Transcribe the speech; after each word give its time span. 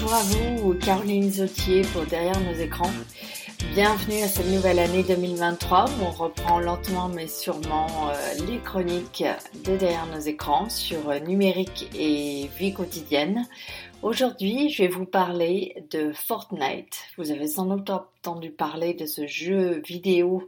Bonjour 0.00 0.14
à 0.14 0.22
vous, 0.22 0.74
Caroline 0.74 1.28
Zotier 1.28 1.82
pour 1.92 2.02
Derrière 2.02 2.38
nos 2.40 2.52
écrans. 2.52 2.90
Bienvenue 3.74 4.22
à 4.22 4.28
cette 4.28 4.46
nouvelle 4.46 4.78
année 4.78 5.02
2023 5.02 5.86
où 5.86 6.04
on 6.04 6.10
reprend 6.12 6.60
lentement 6.60 7.08
mais 7.08 7.26
sûrement 7.26 7.88
euh, 8.08 8.46
les 8.46 8.58
chroniques 8.58 9.24
de 9.64 9.76
Derrière 9.76 10.06
nos 10.06 10.20
écrans 10.20 10.68
sur 10.68 11.10
euh, 11.10 11.18
numérique 11.18 11.90
et 11.98 12.48
vie 12.60 12.72
quotidienne. 12.72 13.48
Aujourd'hui, 14.00 14.68
je 14.68 14.84
vais 14.84 14.88
vous 14.88 15.04
parler 15.04 15.84
de 15.90 16.12
Fortnite. 16.12 16.96
Vous 17.16 17.32
avez 17.32 17.48
sans 17.48 17.66
doute 17.66 17.90
entendu 17.90 18.50
parler 18.50 18.94
de 18.94 19.06
ce 19.06 19.26
jeu 19.26 19.82
vidéo 19.84 20.46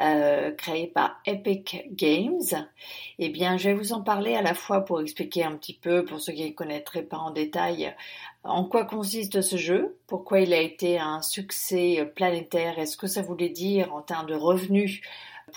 euh, 0.00 0.50
créé 0.52 0.88
par 0.88 1.20
Epic 1.24 1.84
Games. 1.92 2.66
Eh 3.18 3.28
bien, 3.30 3.56
je 3.56 3.70
vais 3.70 3.74
vous 3.74 3.92
en 3.92 4.02
parler 4.02 4.34
à 4.34 4.42
la 4.42 4.52
fois 4.52 4.82
pour 4.82 5.00
expliquer 5.00 5.44
un 5.44 5.56
petit 5.56 5.74
peu, 5.74 6.04
pour 6.04 6.20
ceux 6.20 6.32
qui 6.32 6.44
ne 6.44 6.50
connaîtraient 6.50 7.02
pas 7.02 7.18
en 7.18 7.30
détail, 7.30 7.94
en 8.44 8.64
quoi 8.64 8.84
consiste 8.84 9.40
ce 9.40 9.56
jeu, 9.56 9.96
pourquoi 10.06 10.40
il 10.40 10.52
a 10.52 10.60
été 10.60 10.98
un 10.98 11.22
succès 11.22 12.10
planétaire? 12.16 12.78
Et 12.78 12.86
ce 12.86 12.96
que 12.96 13.06
ça 13.06 13.22
voulait 13.22 13.48
dire 13.48 13.94
en 13.94 14.02
termes 14.02 14.26
de 14.26 14.34
revenus 14.34 15.00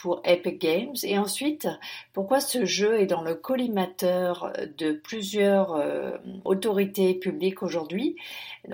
pour 0.01 0.21
Epic 0.23 0.59
Games? 0.59 0.95
Et 1.03 1.17
ensuite 1.17 1.67
pourquoi 2.13 2.39
ce 2.39 2.65
jeu 2.65 2.99
est 2.99 3.05
dans 3.05 3.21
le 3.21 3.35
collimateur 3.35 4.53
de 4.77 4.91
plusieurs 4.91 5.75
euh, 5.75 6.17
autorités 6.43 7.15
publiques 7.15 7.63
aujourd'hui 7.63 8.17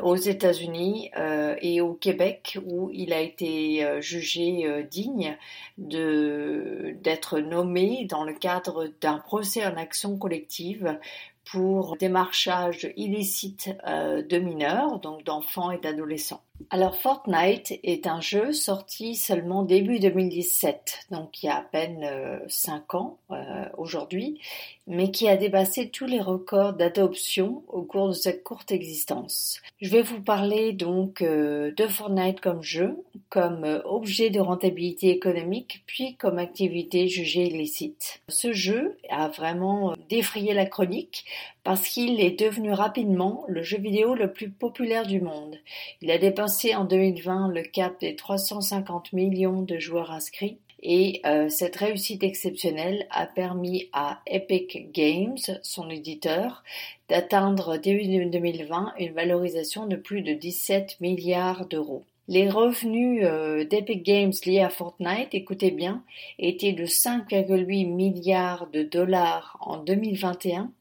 aux 0.01 0.15
États-Unis 0.15 1.12
euh, 1.17 1.55
et 1.62 1.81
au 1.81 1.93
Québec 1.93 2.57
où 2.65 2.89
il 2.93 3.13
a 3.13 3.21
été 3.21 3.85
euh, 3.85 4.01
jugé 4.01 4.85
digne 4.89 5.37
d'être 5.77 7.40
nommé 7.40 8.05
dans 8.09 8.23
le 8.23 8.34
cadre 8.34 8.91
d'un 9.01 9.18
procès 9.20 9.65
en 9.65 9.77
action 9.77 10.18
collective 10.18 10.98
pour 11.45 11.97
démarchage 11.97 12.91
illicite 12.95 13.70
de 13.85 14.37
mineurs, 14.37 14.99
donc 14.99 15.23
d'enfants 15.23 15.71
et 15.71 15.79
d'adolescents. 15.79 16.43
Alors 16.70 16.95
Fortnite 16.95 17.79
est 17.84 18.07
un 18.07 18.21
jeu 18.21 18.54
sorti 18.54 19.15
seulement 19.15 19.63
début 19.63 19.99
2017, 19.99 21.07
donc 21.12 21.41
il 21.41 21.48
y 21.48 21.49
a 21.49 21.57
à 21.57 21.62
peine 21.62 22.07
5 22.48 22.84
euh, 22.93 22.98
ans 22.98 23.18
euh, 23.31 23.65
aujourd'hui, 23.77 24.40
mais 24.87 25.12
qui 25.12 25.27
a 25.27 25.37
dépassé 25.37 25.90
tous 25.90 26.05
les 26.05 26.20
records 26.20 26.73
d'adoption 26.73 27.63
au 27.68 27.84
cours 27.84 28.09
de 28.09 28.13
cette 28.13 28.43
courte 28.43 28.71
existence. 28.71 29.62
Je 29.81 29.90
vais 29.90 30.01
vous 30.01 30.21
parler 30.21 30.73
donc 30.73 31.21
euh, 31.21 31.71
de 31.76 31.87
Fortnite 31.87 32.41
comme 32.41 32.63
jeu, 32.63 33.03
comme 33.29 33.81
objet 33.85 34.29
de 34.29 34.40
rentabilité 34.40 35.09
économique, 35.09 35.84
puis 35.87 36.15
comme 36.15 36.40
activité 36.40 37.07
jugée 37.07 37.48
illicite. 37.48 38.21
Ce 38.27 38.53
jeu 38.53 38.98
a 39.09 39.29
vraiment 39.29 39.93
défrayé 40.09 40.53
la 40.53 40.65
chronique 40.65 41.25
parce 41.63 41.87
qu'il 41.87 42.20
est 42.20 42.40
devenu 42.40 42.73
rapidement 42.73 43.45
le 43.48 43.62
jeu 43.62 43.77
vidéo 43.77 44.15
le 44.15 44.31
plus 44.31 44.49
populaire 44.49 45.05
du 45.05 45.21
monde. 45.21 45.57
Il 46.01 46.12
a 46.12 46.18
dépassé 46.18 46.76
en 46.76 46.85
2020 46.85 47.49
le 47.49 47.63
cap 47.63 47.99
des 47.99 48.15
350 48.15 49.13
millions 49.13 49.62
de 49.62 49.77
joueurs 49.77 50.12
inscrits 50.12 50.57
et 50.84 51.21
euh, 51.26 51.49
cette 51.49 51.76
réussite 51.76 52.23
exceptionnelle 52.23 53.05
a 53.12 53.27
permis 53.27 53.90
à 53.93 54.21
Epic 54.26 54.91
Games, 54.91 55.37
son 55.62 55.90
éditeur, 55.90 56.63
d'atteindre 57.07 57.77
début 57.77 58.25
2020 58.25 58.93
une 58.98 59.13
valorisation 59.13 59.85
de 59.85 59.96
plus 59.96 60.21
de 60.23 60.34
17 60.34 60.99
milliards 60.99 61.68
d'euros. 61.68 62.03
Les 62.32 62.49
revenus 62.49 63.26
euh, 63.26 63.65
d'Epic 63.65 64.03
Games 64.03 64.31
liés 64.46 64.62
à 64.62 64.69
Fortnite, 64.69 65.34
écoutez 65.34 65.69
bien, 65.69 66.01
étaient 66.40 66.72
de 66.72 66.85
5,8 66.85 67.94
milliards 67.94 68.68
de 68.68 68.84
dollars 68.84 69.57
en 69.59 69.75
2021 69.75 70.72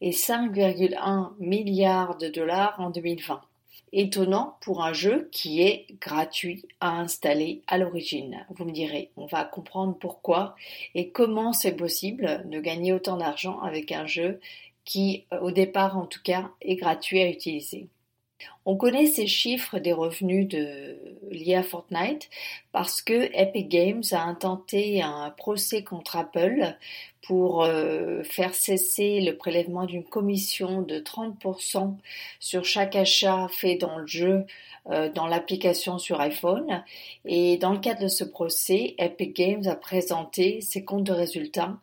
et 0.00 0.10
5,1 0.10 1.30
milliards 1.38 2.16
de 2.16 2.26
dollars 2.26 2.74
en 2.80 2.90
2020. 2.90 3.40
Étonnant 3.92 4.56
pour 4.60 4.82
un 4.82 4.92
jeu 4.92 5.28
qui 5.30 5.62
est 5.62 5.86
gratuit 6.00 6.64
à 6.80 6.98
installer 6.98 7.62
à 7.68 7.78
l'origine. 7.78 8.44
Vous 8.56 8.64
me 8.64 8.72
direz, 8.72 9.12
on 9.16 9.26
va 9.26 9.44
comprendre 9.44 9.94
pourquoi 9.96 10.56
et 10.96 11.10
comment 11.10 11.52
c'est 11.52 11.76
possible 11.76 12.42
de 12.50 12.58
gagner 12.58 12.92
autant 12.92 13.16
d'argent 13.16 13.60
avec 13.60 13.92
un 13.92 14.06
jeu 14.06 14.40
qui, 14.84 15.24
au 15.40 15.52
départ 15.52 15.96
en 15.96 16.06
tout 16.06 16.22
cas, 16.24 16.50
est 16.62 16.74
gratuit 16.74 17.22
à 17.22 17.30
utiliser. 17.30 17.86
On 18.64 18.76
connaît 18.76 19.06
ces 19.06 19.26
chiffres 19.26 19.78
des 19.78 19.92
revenus 19.92 20.48
de, 20.48 20.98
liés 21.30 21.54
à 21.54 21.62
Fortnite 21.62 22.28
parce 22.72 23.00
que 23.00 23.30
Epic 23.32 23.68
Games 23.68 24.02
a 24.12 24.22
intenté 24.22 25.02
un 25.02 25.30
procès 25.30 25.82
contre 25.82 26.16
Apple 26.16 26.76
pour 27.26 27.64
euh, 27.64 28.22
faire 28.22 28.54
cesser 28.54 29.20
le 29.20 29.36
prélèvement 29.36 29.84
d'une 29.84 30.04
commission 30.04 30.82
de 30.82 30.98
30% 30.98 31.96
sur 32.38 32.64
chaque 32.64 32.94
achat 32.94 33.48
fait 33.50 33.76
dans 33.76 33.98
le 33.98 34.06
jeu 34.06 34.46
euh, 34.90 35.10
dans 35.10 35.26
l'application 35.26 35.98
sur 35.98 36.20
iPhone. 36.20 36.84
Et 37.24 37.58
dans 37.58 37.72
le 37.72 37.78
cadre 37.78 38.02
de 38.02 38.08
ce 38.08 38.22
procès, 38.22 38.94
Epic 38.98 39.34
Games 39.34 39.66
a 39.66 39.74
présenté 39.74 40.60
ses 40.60 40.84
comptes 40.84 41.04
de 41.04 41.12
résultats 41.12 41.76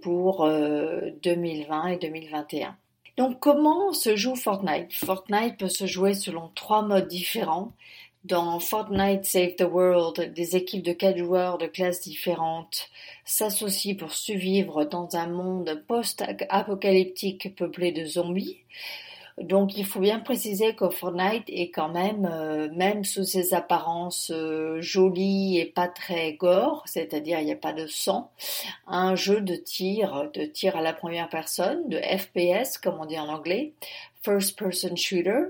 pour 0.00 0.46
2020 0.46 0.48
euh, 0.48 1.92
et 1.92 1.96
2021. 1.96 2.76
Donc 3.16 3.38
comment 3.38 3.92
se 3.92 4.16
joue 4.16 4.34
Fortnite? 4.34 4.92
Fortnite 4.92 5.56
peut 5.58 5.68
se 5.68 5.86
jouer 5.86 6.14
selon 6.14 6.50
trois 6.54 6.82
modes 6.82 7.06
différents. 7.06 7.72
Dans 8.24 8.58
Fortnite 8.58 9.24
Save 9.24 9.54
the 9.56 9.68
World, 9.70 10.32
des 10.32 10.56
équipes 10.56 10.82
de 10.82 10.92
quatre 10.92 11.18
joueurs 11.18 11.58
de 11.58 11.66
classes 11.66 12.00
différentes 12.00 12.88
s'associent 13.24 13.96
pour 13.96 14.12
survivre 14.12 14.84
dans 14.84 15.14
un 15.14 15.26
monde 15.26 15.84
post-apocalyptique 15.86 17.54
peuplé 17.54 17.92
de 17.92 18.04
zombies. 18.04 18.58
Donc 19.38 19.76
il 19.76 19.84
faut 19.84 19.98
bien 19.98 20.20
préciser 20.20 20.76
que 20.76 20.88
Fortnite 20.90 21.44
est 21.48 21.70
quand 21.70 21.88
même, 21.88 22.28
euh, 22.30 22.68
même 22.72 23.02
sous 23.02 23.24
ses 23.24 23.52
apparences 23.52 24.30
euh, 24.32 24.80
jolies 24.80 25.58
et 25.58 25.64
pas 25.64 25.88
très 25.88 26.34
gore, 26.34 26.84
c'est-à-dire 26.86 27.40
il 27.40 27.46
n'y 27.46 27.52
a 27.52 27.56
pas 27.56 27.72
de 27.72 27.88
sang, 27.88 28.30
un 28.86 29.16
jeu 29.16 29.40
de 29.40 29.56
tir, 29.56 30.30
de 30.32 30.44
tir 30.44 30.76
à 30.76 30.82
la 30.82 30.92
première 30.92 31.28
personne, 31.28 31.88
de 31.88 31.98
FPS 31.98 32.78
comme 32.78 33.00
on 33.00 33.06
dit 33.06 33.18
en 33.18 33.28
anglais, 33.28 33.72
First 34.22 34.56
Person 34.56 34.94
Shooter, 34.94 35.46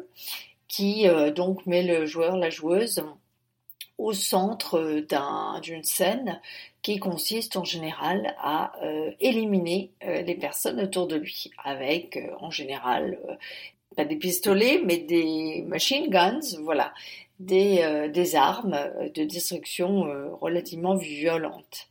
qui 0.67 1.06
euh, 1.06 1.31
donc 1.31 1.67
met 1.67 1.83
le 1.83 2.06
joueur, 2.06 2.39
la 2.39 2.49
joueuse 2.49 3.05
au 3.99 4.12
centre 4.12 5.05
d'une 5.61 5.84
scène 5.84 6.41
qui 6.83 6.99
consiste 6.99 7.56
en 7.56 7.62
général 7.62 8.34
à 8.41 8.73
éliminer 9.21 9.93
les 10.03 10.34
personnes 10.34 10.81
autour 10.81 11.06
de 11.06 11.15
lui, 11.15 11.53
avec 11.62 12.19
en 12.41 12.50
général 12.50 13.17
pas 13.94 14.05
des 14.05 14.16
pistolets, 14.16 14.81
mais 14.84 14.99
des 14.99 15.65
machine 15.66 16.09
guns, 16.09 16.41
voilà, 16.62 16.93
des, 17.41 17.81
euh, 17.82 18.09
des 18.09 18.37
armes 18.37 18.78
de 19.15 19.25
destruction 19.25 20.06
euh, 20.06 20.28
relativement 20.41 20.97
violentes. 20.97 21.88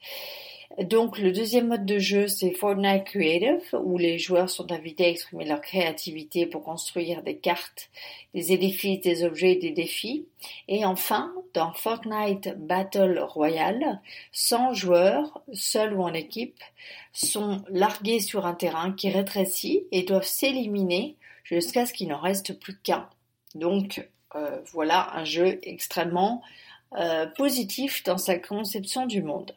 Donc 0.79 1.19
le 1.19 1.31
deuxième 1.31 1.67
mode 1.67 1.85
de 1.85 1.99
jeu, 1.99 2.27
c'est 2.27 2.51
Fortnite 2.51 3.03
Creative, 3.03 3.61
où 3.83 3.99
les 3.99 4.17
joueurs 4.17 4.49
sont 4.49 4.71
invités 4.71 5.05
à 5.05 5.09
exprimer 5.09 5.45
leur 5.45 5.61
créativité 5.61 6.47
pour 6.47 6.63
construire 6.63 7.21
des 7.21 7.37
cartes, 7.37 7.91
des 8.33 8.53
édifices, 8.53 9.01
des 9.01 9.23
objets, 9.23 9.55
des 9.55 9.69
défis. 9.69 10.25
Et 10.67 10.83
enfin, 10.83 11.31
dans 11.53 11.73
Fortnite 11.73 12.57
Battle 12.57 13.19
Royale, 13.19 14.01
100 14.31 14.73
joueurs, 14.73 15.43
seuls 15.53 15.93
ou 15.93 16.01
en 16.01 16.13
équipe, 16.13 16.59
sont 17.11 17.61
largués 17.69 18.19
sur 18.19 18.47
un 18.47 18.55
terrain 18.55 18.93
qui 18.93 19.11
rétrécit 19.11 19.83
et 19.91 20.01
doivent 20.01 20.23
s'éliminer 20.23 21.17
jusqu'à 21.43 21.85
ce 21.85 21.93
qu'il 21.93 22.09
n'en 22.09 22.19
reste 22.19 22.59
plus 22.59 22.77
qu'un. 22.77 23.09
Donc 23.55 24.07
euh, 24.35 24.61
voilà 24.71 25.15
un 25.15 25.25
jeu 25.25 25.59
extrêmement 25.63 26.41
euh, 26.97 27.25
positif 27.25 28.03
dans 28.03 28.17
sa 28.17 28.37
conception 28.37 29.05
du 29.05 29.21
monde. 29.21 29.55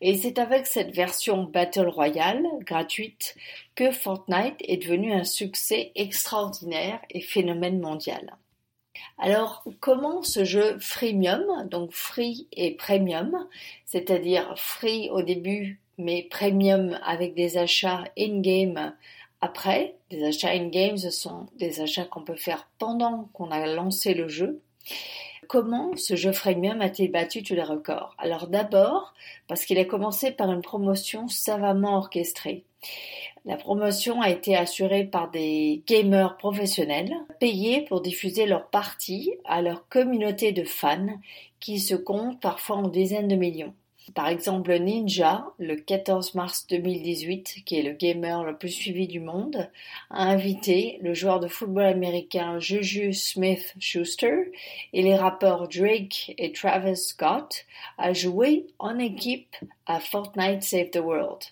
Et 0.00 0.16
c'est 0.16 0.40
avec 0.40 0.66
cette 0.66 0.94
version 0.94 1.44
Battle 1.44 1.88
Royale 1.88 2.44
gratuite 2.60 3.36
que 3.76 3.92
Fortnite 3.92 4.56
est 4.60 4.78
devenu 4.78 5.12
un 5.12 5.22
succès 5.22 5.92
extraordinaire 5.94 7.00
et 7.10 7.20
phénomène 7.20 7.78
mondial. 7.78 8.36
Alors, 9.18 9.64
comment 9.78 10.22
ce 10.22 10.44
jeu 10.44 10.76
freemium, 10.80 11.68
donc 11.68 11.92
free 11.92 12.48
et 12.52 12.72
premium, 12.72 13.46
c'est-à-dire 13.86 14.52
free 14.56 15.08
au 15.10 15.22
début, 15.22 15.80
mais 15.98 16.26
premium 16.28 16.98
avec 17.04 17.34
des 17.34 17.56
achats 17.56 18.04
in-game 18.18 18.94
après, 19.42 19.96
des 20.08 20.24
achats 20.24 20.52
in-game, 20.52 20.96
ce 20.96 21.10
sont 21.10 21.46
des 21.56 21.80
achats 21.80 22.04
qu'on 22.04 22.22
peut 22.22 22.36
faire 22.36 22.68
pendant 22.78 23.28
qu'on 23.32 23.50
a 23.50 23.66
lancé 23.66 24.14
le 24.14 24.28
jeu. 24.28 24.62
Comment 25.48 25.96
ce 25.96 26.14
jeu 26.14 26.30
freemium 26.30 26.80
a-t-il 26.80 27.10
battu 27.10 27.42
tous 27.42 27.54
les 27.54 27.64
records? 27.64 28.14
Alors 28.18 28.46
d'abord, 28.46 29.14
parce 29.48 29.64
qu'il 29.64 29.78
a 29.78 29.84
commencé 29.84 30.30
par 30.30 30.52
une 30.52 30.62
promotion 30.62 31.26
savamment 31.26 31.96
orchestrée. 31.96 32.64
La 33.44 33.56
promotion 33.56 34.22
a 34.22 34.30
été 34.30 34.56
assurée 34.56 35.04
par 35.04 35.28
des 35.32 35.82
gamers 35.88 36.36
professionnels, 36.36 37.12
payés 37.40 37.82
pour 37.82 38.00
diffuser 38.00 38.46
leurs 38.46 38.68
parties 38.68 39.34
à 39.44 39.60
leur 39.60 39.88
communauté 39.88 40.52
de 40.52 40.62
fans 40.62 41.18
qui 41.58 41.80
se 41.80 41.96
comptent 41.96 42.40
parfois 42.40 42.76
en 42.76 42.88
dizaines 42.88 43.28
de 43.28 43.34
millions. 43.34 43.74
Par 44.14 44.28
exemple, 44.28 44.76
Ninja, 44.78 45.46
le 45.58 45.76
14 45.76 46.34
mars 46.34 46.66
2018, 46.68 47.62
qui 47.64 47.78
est 47.78 47.82
le 47.82 47.92
gamer 47.92 48.42
le 48.44 48.56
plus 48.56 48.70
suivi 48.70 49.06
du 49.06 49.20
monde, 49.20 49.70
a 50.10 50.24
invité 50.24 50.98
le 51.02 51.14
joueur 51.14 51.40
de 51.40 51.48
football 51.48 51.84
américain 51.84 52.58
Juju 52.58 53.12
Smith-Schuster 53.12 54.52
et 54.92 55.02
les 55.02 55.16
rappeurs 55.16 55.68
Drake 55.68 56.34
et 56.36 56.52
Travis 56.52 56.96
Scott 56.96 57.64
à 57.96 58.12
jouer 58.12 58.66
en 58.78 58.98
équipe 58.98 59.56
à 59.86 60.00
Fortnite 60.00 60.62
Save 60.62 60.90
the 60.90 60.96
World. 60.96 61.42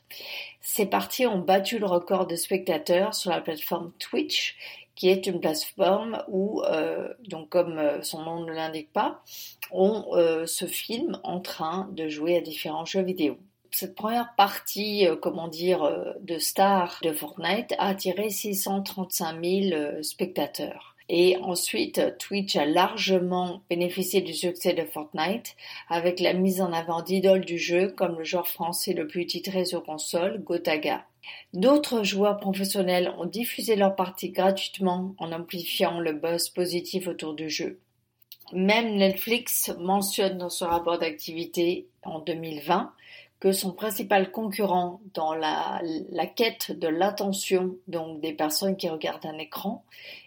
Ces 0.61 0.87
parties 0.87 1.26
ont 1.26 1.38
battu 1.38 1.79
le 1.79 1.87
record 1.87 2.26
de 2.26 2.37
spectateurs 2.37 3.14
sur 3.14 3.31
la 3.31 3.41
plateforme 3.41 3.93
Twitch 3.99 4.56
qui 5.00 5.08
est 5.08 5.26
une 5.26 5.41
plateforme 5.41 6.23
où, 6.29 6.61
euh, 6.61 7.08
donc 7.26 7.49
comme 7.49 7.79
euh, 7.79 8.02
son 8.02 8.23
nom 8.23 8.44
ne 8.44 8.52
l'indique 8.52 8.93
pas, 8.93 9.23
on 9.73 10.05
euh, 10.12 10.44
se 10.44 10.67
filme 10.67 11.19
en 11.25 11.41
train 11.41 11.88
de 11.93 12.06
jouer 12.11 12.37
à 12.37 12.43
différents 12.43 12.85
jeux 12.85 13.00
vidéo. 13.00 13.38
Cette 13.70 13.94
première 13.94 14.35
partie, 14.37 15.06
comment 15.23 15.49
dire, 15.49 16.14
de 16.20 16.38
star 16.38 16.99
de 17.02 17.12
Fortnite 17.12 17.73
a 17.79 17.87
attiré 17.87 18.29
635 18.29 19.43
000 19.43 20.02
spectateurs. 20.02 20.97
Et 21.08 21.37
ensuite, 21.38 22.19
Twitch 22.19 22.56
a 22.56 22.67
largement 22.67 23.62
bénéficié 23.70 24.23
du 24.23 24.35
succès 24.35 24.75
de 24.75 24.85
Fortnite 24.85 25.55
avec 25.88 26.19
la 26.19 26.35
mise 26.35 26.61
en 26.61 26.73
avant 26.73 27.00
d'idoles 27.02 27.44
du 27.44 27.58
jeu 27.58 27.88
comme 27.88 28.19
le 28.19 28.25
joueur 28.25 28.49
français 28.49 28.93
le 28.93 29.06
plus 29.06 29.25
titré 29.25 29.64
sur 29.64 29.85
console, 29.85 30.43
Gotaga. 30.43 31.06
D'autres 31.52 32.02
joueurs 32.02 32.38
professionnels 32.38 33.12
ont 33.19 33.26
diffusé 33.26 33.76
leurs 33.76 33.96
parties 33.96 34.31
gratuitement 34.31 35.14
en 35.19 35.32
amplifiant 35.32 36.00
le 36.00 36.12
buzz 36.12 36.49
positif 36.49 37.08
autour 37.08 37.34
du 37.34 37.50
jeu. 37.50 37.81
Même 38.52 38.96
Netflix 38.96 39.72
mentionne 39.78 40.38
dans 40.38 40.50
son 40.50 40.67
rapport 40.67 40.99
d'activité 40.99 41.87
en 42.02 42.19
2020 42.20 42.93
que 43.40 43.52
son 43.52 43.72
principal 43.72 44.31
concurrent 44.31 45.00
dans 45.14 45.34
la, 45.34 45.81
quête 46.37 46.72
de 46.78 46.88
l'attention 46.88 47.76
des 47.87 48.34
personnes 48.34 48.76
qui 48.76 48.88
regardent 48.88 49.26
un 49.26 49.38
écran 49.38 49.84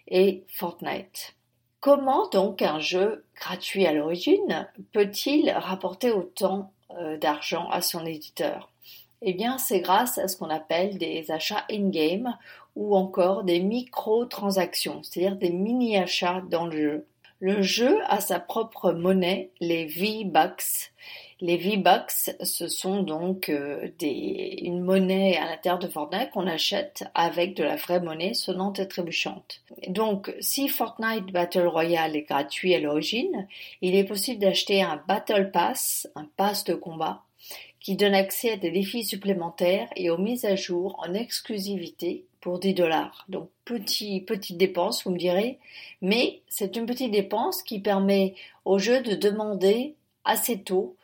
est 0.08 0.42
Fortnite. 0.48 1.36
Comment 1.80 2.28
donc 2.28 2.60
un 2.60 2.80
jeu 2.80 3.24
gratuit 3.36 3.86
à 3.86 3.92
l'origine 3.92 4.68
peut-il 4.92 5.50
rapporter 5.50 6.10
autant 6.10 6.72
euh, 6.90 7.16
d'argent 7.18 7.68
à 7.68 7.82
son 7.82 8.04
éditeur? 8.04 8.73
Eh 9.26 9.32
bien, 9.32 9.56
c'est 9.56 9.80
grâce 9.80 10.18
à 10.18 10.28
ce 10.28 10.36
qu'on 10.36 10.50
appelle 10.50 10.98
des 10.98 11.30
achats 11.30 11.64
in-game 11.70 12.36
ou 12.76 12.94
encore 12.94 13.42
des 13.42 13.60
micro-transactions, 13.60 15.02
c'est-à-dire 15.02 15.36
des 15.36 15.50
mini-achats 15.50 16.42
dans 16.50 16.66
le 16.66 16.76
jeu. 16.76 17.06
Le 17.40 17.62
jeu 17.62 17.98
a 18.06 18.20
sa 18.20 18.38
propre 18.38 18.92
monnaie, 18.92 19.50
les 19.60 19.86
V-Bucks, 19.86 20.92
les 21.40 21.56
V-Bucks, 21.56 22.34
ce 22.42 22.68
sont 22.68 23.02
donc 23.02 23.48
euh, 23.48 23.88
une 24.00 24.80
monnaie 24.80 25.36
à 25.36 25.46
l'intérieur 25.46 25.78
de 25.78 25.88
Fortnite 25.88 26.30
qu'on 26.30 26.46
achète 26.46 27.04
avec 27.14 27.54
de 27.54 27.64
la 27.64 27.76
vraie 27.76 28.00
monnaie 28.00 28.34
sonnante 28.34 28.78
et 28.78 28.88
trébuchante. 28.88 29.62
Donc, 29.88 30.34
si 30.40 30.68
Fortnite 30.68 31.32
Battle 31.32 31.66
Royale 31.66 32.16
est 32.16 32.22
gratuit 32.22 32.74
à 32.74 32.80
l'origine, 32.80 33.46
il 33.82 33.94
est 33.94 34.04
possible 34.04 34.40
d'acheter 34.40 34.82
un 34.82 35.02
Battle 35.08 35.50
Pass, 35.50 36.08
un 36.14 36.26
pass 36.36 36.64
de 36.64 36.74
combat, 36.74 37.22
qui 37.84 37.96
donne 37.96 38.14
accès 38.14 38.52
à 38.52 38.56
des 38.56 38.70
défis 38.70 39.04
supplémentaires 39.04 39.90
et 39.94 40.08
aux 40.08 40.16
mises 40.16 40.46
à 40.46 40.56
jour 40.56 40.96
en 41.06 41.12
exclusivité 41.12 42.24
pour 42.40 42.58
10 42.58 42.72
dollars. 42.72 43.26
Donc, 43.28 43.50
petit, 43.66 44.22
petite 44.22 44.56
dépense, 44.56 45.04
vous 45.04 45.10
me 45.10 45.18
direz, 45.18 45.58
mais 46.00 46.40
c'est 46.48 46.76
une 46.76 46.86
petite 46.86 47.10
dépense 47.10 47.62
qui 47.62 47.80
permet 47.80 48.34
au 48.64 48.78
jeu 48.78 49.02
de 49.02 49.14
demander 49.14 49.96
assez 50.24 50.62
tôt 50.62 50.96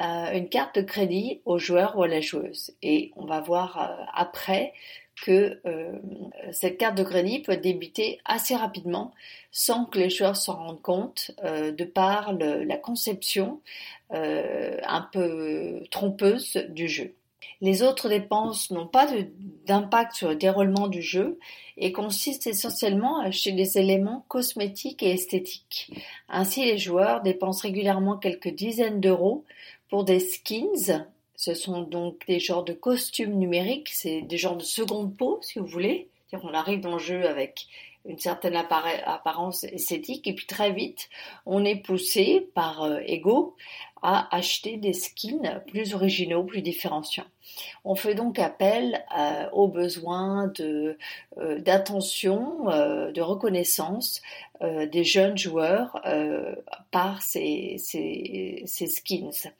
euh, 0.00 0.32
une 0.32 0.48
carte 0.48 0.74
de 0.74 0.82
crédit 0.82 1.40
au 1.44 1.58
joueur 1.58 1.96
ou 1.96 2.02
à 2.02 2.08
la 2.08 2.20
joueuse. 2.20 2.72
Et 2.82 3.12
on 3.14 3.26
va 3.26 3.40
voir 3.40 3.78
euh, 3.78 4.04
après 4.12 4.72
que 5.22 5.60
euh, 5.66 5.92
cette 6.52 6.78
carte 6.78 6.96
de 6.96 7.04
crédit 7.04 7.40
peut 7.40 7.56
débitée 7.56 8.20
assez 8.24 8.54
rapidement 8.56 9.12
sans 9.50 9.84
que 9.84 9.98
les 9.98 10.10
joueurs 10.10 10.36
s'en 10.36 10.54
rendent 10.54 10.82
compte 10.82 11.30
de 11.42 11.84
par 11.84 12.32
la 12.32 12.76
conception 12.76 13.60
un 14.10 15.08
peu 15.12 15.82
trompeuse 15.90 16.56
du 16.68 16.88
jeu. 16.88 17.14
Les 17.60 17.82
autres 17.82 18.08
dépenses 18.08 18.70
n'ont 18.70 18.86
pas 18.86 19.08
d'impact 19.66 20.16
sur 20.16 20.28
le 20.28 20.36
déroulement 20.36 20.88
du 20.88 21.02
jeu 21.02 21.38
et 21.76 21.92
consistent 21.92 22.46
essentiellement 22.46 23.20
à 23.20 23.26
acheter 23.26 23.52
des 23.52 23.78
éléments 23.78 24.24
cosmétiques 24.28 25.02
et 25.02 25.12
esthétiques. 25.12 25.90
Ainsi, 26.28 26.64
les 26.64 26.78
joueurs 26.78 27.22
dépensent 27.22 27.62
régulièrement 27.62 28.16
quelques 28.16 28.54
dizaines 28.54 29.00
d'euros 29.00 29.44
pour 29.88 30.04
des 30.04 30.20
skins, 30.20 31.06
ce 31.36 31.54
sont 31.54 31.82
donc 31.82 32.26
des 32.26 32.40
genres 32.40 32.64
de 32.64 32.72
costumes 32.72 33.34
numériques, 33.34 33.90
c'est 33.92 34.22
des 34.22 34.38
genres 34.38 34.56
de 34.56 34.62
seconde 34.62 35.16
peau, 35.16 35.38
si 35.42 35.58
vous 35.58 35.66
voulez. 35.66 36.08
On 36.42 36.52
arrive 36.52 36.80
dans 36.80 36.94
le 36.94 36.98
jeu 36.98 37.26
avec 37.26 37.68
une 38.04 38.18
certaine 38.18 38.56
apparence 38.56 39.64
esthétique 39.64 40.26
et 40.26 40.34
puis 40.34 40.46
très 40.46 40.72
vite, 40.72 41.08
on 41.46 41.64
est 41.64 41.76
poussé 41.76 42.48
par 42.54 42.82
euh, 42.82 43.00
ego 43.06 43.56
à 44.04 44.28
acheter 44.34 44.76
des 44.76 44.92
skins 44.92 45.62
plus 45.66 45.94
originaux, 45.94 46.44
plus 46.44 46.62
différenciants. 46.62 47.26
On 47.84 47.96
fait 47.96 48.14
donc 48.14 48.38
appel 48.38 49.04
euh, 49.16 49.48
aux 49.52 49.68
besoins 49.68 50.52
euh, 50.60 50.94
d'attention, 51.58 52.64
de 52.64 53.20
reconnaissance 53.20 54.22
des 54.60 55.04
jeunes 55.04 55.36
joueurs 55.36 56.00
par 56.90 57.20
ces, 57.22 57.76
skins. 58.66 59.50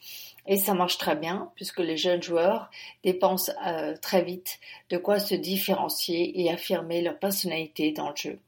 Et 0.47 0.56
ça 0.56 0.75
marche 0.75 0.99
très 0.99 1.17
bien 1.17 1.50
puisque 1.55 1.81
les 1.81 1.97
jeunes 1.97 2.23
joueurs 2.23 2.70
dépensent 3.02 3.52
euh, 3.67 3.97
très 4.00 4.23
vite 4.23 4.58
de 4.90 4.99
quoi 4.99 5.19
se 5.19 5.35
différencier 5.35 6.40
et 6.40 6.50
affirmer 6.50 7.00
leur 7.00 7.19
personnalité 7.19 7.93
dans 7.93 8.11
le 8.11 8.17
jeu. 8.17 8.38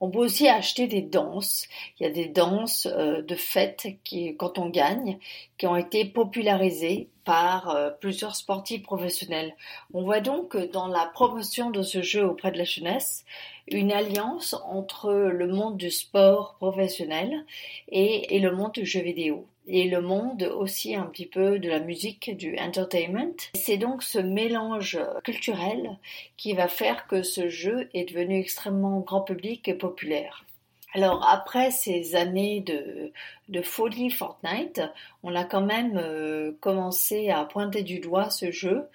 On 0.00 0.10
peut 0.10 0.18
aussi 0.18 0.48
acheter 0.48 0.86
des 0.86 1.02
danses. 1.02 1.68
Il 1.98 2.04
y 2.04 2.06
a 2.06 2.10
des 2.10 2.26
danses 2.26 2.88
euh, 2.90 3.20
de 3.20 3.34
fête 3.34 3.86
qui, 4.02 4.34
quand 4.36 4.58
on 4.58 4.70
gagne, 4.70 5.18
qui 5.58 5.66
ont 5.66 5.76
été 5.76 6.06
popularisées 6.06 7.08
par 7.24 7.68
euh, 7.68 7.90
plusieurs 7.90 8.34
sportifs 8.34 8.82
professionnels. 8.82 9.54
On 9.92 10.02
voit 10.02 10.20
donc 10.20 10.56
dans 10.72 10.86
la 10.86 11.04
promotion 11.12 11.70
de 11.70 11.82
ce 11.82 12.00
jeu 12.00 12.24
auprès 12.24 12.50
de 12.50 12.58
la 12.58 12.64
jeunesse 12.64 13.24
une 13.68 13.92
alliance 13.92 14.54
entre 14.64 15.12
le 15.12 15.46
monde 15.46 15.76
du 15.76 15.90
sport 15.90 16.56
professionnel 16.58 17.44
et, 17.88 18.34
et 18.34 18.40
le 18.40 18.50
monde 18.50 18.72
du 18.72 18.84
jeu 18.84 19.00
vidéo 19.00 19.46
et 19.70 19.88
le 19.88 20.00
monde 20.00 20.42
aussi 20.42 20.94
un 20.94 21.06
petit 21.06 21.26
peu 21.26 21.58
de 21.58 21.68
la 21.68 21.80
musique, 21.80 22.36
du 22.36 22.58
entertainment. 22.58 23.36
C'est 23.54 23.76
donc 23.76 24.02
ce 24.02 24.18
mélange 24.18 24.98
culturel 25.24 25.98
qui 26.36 26.54
va 26.54 26.68
faire 26.68 27.06
que 27.06 27.22
ce 27.22 27.48
jeu 27.48 27.88
est 27.94 28.08
devenu 28.12 28.40
extrêmement 28.40 29.00
grand 29.00 29.22
public 29.22 29.68
et 29.68 29.74
populaire. 29.74 30.44
Alors 30.92 31.24
après 31.28 31.70
ces 31.70 32.16
années 32.16 32.60
de, 32.60 33.12
de, 33.48 33.62
folie 33.62 34.10
Fortnite, 34.10 34.82
on 35.22 35.36
a 35.36 35.44
quand 35.44 35.64
même 35.64 35.96
euh, 35.96 36.52
commencé 36.60 37.30
à 37.30 37.44
pointer 37.44 37.84
du 37.84 38.00
doigt 38.00 38.28
ce 38.30 38.50
jeu 38.50 38.88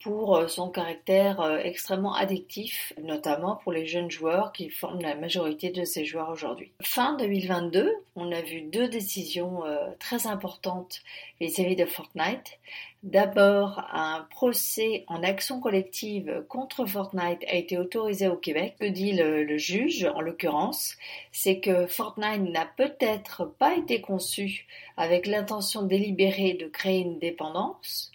pour 0.00 0.36
euh, 0.36 0.48
son 0.48 0.70
caractère 0.70 1.40
euh, 1.40 1.58
extrêmement 1.58 2.14
addictif, 2.14 2.92
notamment 3.02 3.56
pour 3.56 3.72
les 3.72 3.86
jeunes 3.86 4.10
joueurs 4.10 4.52
qui 4.52 4.70
forment 4.70 5.00
la 5.00 5.16
majorité 5.16 5.70
de 5.70 5.84
ces 5.84 6.04
joueurs 6.04 6.30
aujourd'hui. 6.30 6.70
Fin 6.82 7.16
2022, 7.16 7.92
on 8.14 8.30
a 8.30 8.40
vu 8.40 8.62
deux 8.62 8.88
décisions 8.88 9.64
euh, 9.64 9.88
très 9.98 10.26
importantes 10.26 11.00
vis-à-vis 11.40 11.76
de 11.76 11.84
Fortnite. 11.84 12.58
D'abord, 13.02 13.84
un 13.92 14.26
procès 14.30 15.04
en 15.06 15.22
action 15.22 15.60
collective 15.60 16.44
contre 16.48 16.84
Fortnite 16.84 17.44
a 17.48 17.54
été 17.54 17.78
autorisé 17.78 18.26
au 18.28 18.36
Québec. 18.36 18.74
Que 18.80 18.86
dit 18.86 19.12
le, 19.12 19.44
le 19.44 19.56
juge 19.56 20.04
en 20.14 20.20
l'occurrence? 20.20 20.96
C'est 21.30 21.60
que 21.60 21.86
Fortnite 21.86 22.50
n'a 22.50 22.66
peut-être 22.66 23.44
pas 23.44 23.76
été 23.76 24.00
conçu 24.00 24.66
avec 24.96 25.26
l'intention 25.26 25.82
délibérée 25.82 26.54
de 26.54 26.66
créer 26.66 26.98
une 26.98 27.20
dépendance, 27.20 28.10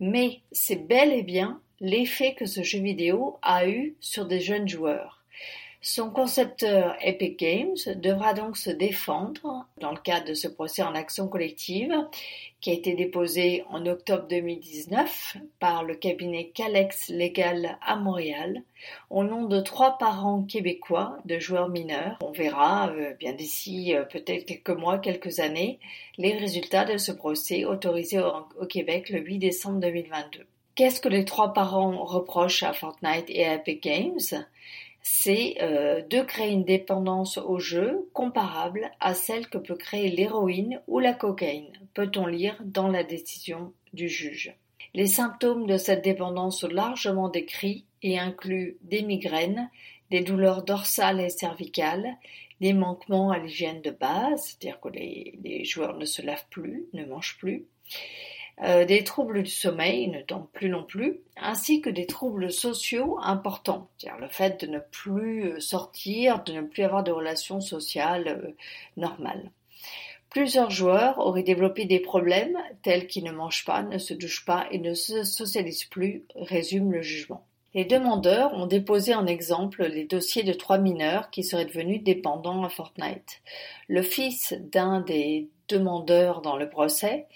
mais 0.00 0.40
c'est 0.52 0.86
bel 0.86 1.12
et 1.12 1.22
bien 1.22 1.60
l'effet 1.80 2.34
que 2.34 2.46
ce 2.46 2.62
jeu 2.62 2.80
vidéo 2.80 3.38
a 3.42 3.68
eu 3.68 3.96
sur 4.00 4.26
des 4.26 4.40
jeunes 4.40 4.68
joueurs. 4.68 5.15
Son 5.88 6.10
concepteur 6.10 6.96
Epic 7.00 7.38
Games 7.38 7.76
devra 7.94 8.34
donc 8.34 8.56
se 8.56 8.70
défendre 8.70 9.68
dans 9.80 9.92
le 9.92 10.00
cadre 10.00 10.26
de 10.26 10.34
ce 10.34 10.48
procès 10.48 10.82
en 10.82 10.96
action 10.96 11.28
collective 11.28 11.94
qui 12.60 12.70
a 12.70 12.72
été 12.72 12.94
déposé 12.94 13.62
en 13.70 13.86
octobre 13.86 14.26
2019 14.28 15.36
par 15.60 15.84
le 15.84 15.94
cabinet 15.94 16.48
Calex 16.48 17.08
Legal 17.10 17.78
à 17.80 17.94
Montréal 17.94 18.64
au 19.10 19.22
nom 19.22 19.44
de 19.44 19.60
trois 19.60 19.96
parents 19.96 20.42
québécois 20.42 21.18
de 21.24 21.38
joueurs 21.38 21.68
mineurs. 21.68 22.18
On 22.20 22.32
verra 22.32 22.90
euh, 22.90 23.14
bien 23.14 23.34
d'ici 23.34 23.94
euh, 23.94 24.02
peut-être 24.02 24.44
quelques 24.44 24.70
mois, 24.70 24.98
quelques 24.98 25.38
années, 25.38 25.78
les 26.18 26.36
résultats 26.36 26.84
de 26.84 26.98
ce 26.98 27.12
procès 27.12 27.64
autorisé 27.64 28.18
au, 28.18 28.66
Québec 28.66 29.08
le 29.10 29.20
8 29.20 29.38
décembre 29.38 29.78
2022. 29.78 30.46
Qu'est-ce 30.74 31.00
que 31.00 31.08
les 31.08 31.24
trois 31.24 31.52
parents 31.52 32.04
reprochent 32.04 32.64
à 32.64 32.72
Fortnite 32.72 33.26
et 33.28 33.46
à 33.46 33.54
Epic 33.54 33.84
Games? 33.84 34.44
C'est 35.08 35.54
euh, 35.62 36.02
de 36.02 36.20
créer 36.20 36.50
une 36.50 36.64
dépendance 36.64 37.38
au 37.38 37.60
jeu 37.60 38.10
comparable 38.12 38.90
à 38.98 39.14
celle 39.14 39.46
que 39.46 39.56
peut 39.56 39.76
créer 39.76 40.10
l'héroïne 40.10 40.82
ou 40.88 40.98
la 40.98 41.12
cocaïne, 41.12 41.70
peut-on 41.94 42.26
lire 42.26 42.60
dans 42.64 42.88
la 42.88 43.04
décision 43.04 43.72
du 43.92 44.08
juge. 44.08 44.56
Les 44.94 45.06
symptômes 45.06 45.68
de 45.68 45.76
cette 45.76 46.02
dépendance 46.02 46.58
sont 46.62 46.66
largement 46.66 47.28
décrits 47.28 47.84
et 48.02 48.18
incluent 48.18 48.78
des 48.82 49.02
migraines, 49.02 49.70
des 50.10 50.22
douleurs 50.22 50.64
dorsales 50.64 51.20
et 51.20 51.30
cervicales, 51.30 52.16
des 52.60 52.72
manquements 52.72 53.30
à 53.30 53.38
l'hygiène 53.38 53.82
de 53.82 53.92
base, 53.92 54.56
c'est-à-dire 54.58 54.80
que 54.80 54.88
les, 54.88 55.62
joueurs 55.64 55.96
ne 55.96 56.04
se 56.04 56.20
lavent 56.20 56.48
plus, 56.50 56.86
ne 56.94 57.04
mangent 57.04 57.38
plus, 57.38 57.64
euh, 58.62 58.86
des 58.86 59.04
troubles 59.04 59.42
du 59.42 59.50
sommeil, 59.50 60.08
ne 60.08 60.22
dorment 60.22 60.48
plus 60.52 60.70
non 60.70 60.82
plus, 60.82 61.20
ainsi 61.36 61.82
que 61.82 61.90
des 61.90 62.06
troubles 62.06 62.50
sociaux 62.50 63.18
importants, 63.20 63.90
c'est-à-dire 63.98 64.20
le 64.20 64.28
fait 64.28 64.64
de 64.64 64.66
ne 64.66 64.78
plus 64.78 65.44
euh, 65.44 65.60
sortir, 65.60 66.42
de 66.42 66.52
ne 66.52 66.62
plus 66.62 66.82
avoir 66.82 67.04
de 67.04 67.12
relations 67.12 67.60
sociales 67.60 68.28
euh, 68.28 68.50
normales. 68.96 69.50
Plusieurs 70.30 70.70
joueurs 70.70 71.18
auraient 71.18 71.42
développé 71.42 71.84
des 71.84 72.00
problèmes 72.00 72.58
tels 72.82 73.06
qu'ils 73.06 73.24
ne 73.24 73.32
mangent 73.32 73.64
pas, 73.66 73.82
ne 73.82 73.98
se 73.98 74.14
douchent 74.14 74.46
pas 74.46 74.66
et 74.70 74.78
ne 74.78 74.94
se 74.94 75.22
socialisent 75.24 75.84
plus, 75.84 76.24
résume 76.34 76.92
le 76.92 77.02
jugement. 77.02 77.46
Les 77.76 77.84
demandeurs 77.84 78.54
ont 78.54 78.66
déposé 78.66 79.14
en 79.14 79.26
exemple 79.26 79.84
les 79.84 80.04
dossiers 80.04 80.44
de 80.44 80.54
trois 80.54 80.78
mineurs 80.78 81.28
qui 81.28 81.44
seraient 81.44 81.66
devenus 81.66 82.02
dépendants 82.02 82.64
à 82.64 82.70
Fortnite. 82.70 83.42
Le 83.86 84.00
fils 84.00 84.54
d'un 84.72 85.02
des 85.02 85.50
demandeurs 85.68 86.40
dans 86.40 86.56
le 86.56 86.70
procès 86.70 87.26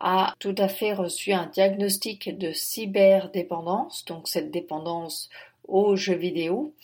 a 0.00 0.34
tout 0.38 0.54
à 0.58 0.68
fait 0.68 0.92
reçu 0.92 1.32
un 1.32 1.46
diagnostic 1.46 2.36
de 2.36 2.52
cyberdépendance, 2.52 4.04
donc 4.04 4.28
cette 4.28 4.50
dépendance 4.50 5.30
aux 5.68 5.96
jeux 5.96 6.14
vidéo, 6.14 6.74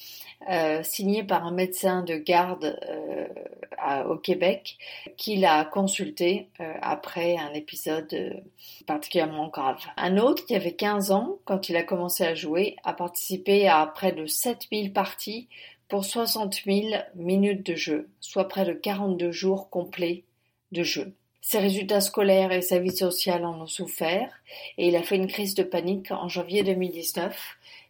euh, 0.48 0.82
signé 0.82 1.22
par 1.22 1.46
un 1.46 1.52
médecin 1.52 2.02
de 2.02 2.16
garde 2.16 2.78
euh, 2.88 4.04
au 4.04 4.16
Québec, 4.16 4.76
qu'il 5.16 5.44
a 5.44 5.64
consulté 5.64 6.48
euh, 6.60 6.72
après 6.82 7.36
un 7.36 7.52
épisode 7.52 8.42
particulièrement 8.86 9.48
grave. 9.48 9.80
Un 9.96 10.18
autre 10.18 10.44
qui 10.44 10.54
avait 10.54 10.74
15 10.74 11.12
ans, 11.12 11.38
quand 11.44 11.68
il 11.68 11.76
a 11.76 11.82
commencé 11.82 12.24
à 12.24 12.34
jouer, 12.34 12.76
a 12.84 12.92
participé 12.92 13.68
à 13.68 13.86
près 13.86 14.12
de 14.12 14.26
7000 14.26 14.92
parties 14.92 15.48
pour 15.88 16.04
60 16.04 16.62
000 16.64 16.86
minutes 17.14 17.66
de 17.66 17.74
jeu, 17.74 18.08
soit 18.20 18.48
près 18.48 18.64
de 18.64 18.72
42 18.72 19.30
jours 19.30 19.68
complets 19.68 20.24
de 20.72 20.82
jeu. 20.82 21.14
Ses 21.44 21.58
résultats 21.58 22.00
scolaires 22.00 22.52
et 22.52 22.62
sa 22.62 22.78
vie 22.78 22.96
sociale 22.96 23.44
en 23.44 23.62
ont 23.62 23.66
souffert 23.66 24.32
et 24.78 24.86
il 24.86 24.96
a 24.96 25.02
fait 25.02 25.16
une 25.16 25.26
crise 25.26 25.56
de 25.56 25.64
panique 25.64 26.12
en 26.12 26.28
janvier 26.28 26.62
2019 26.62 27.36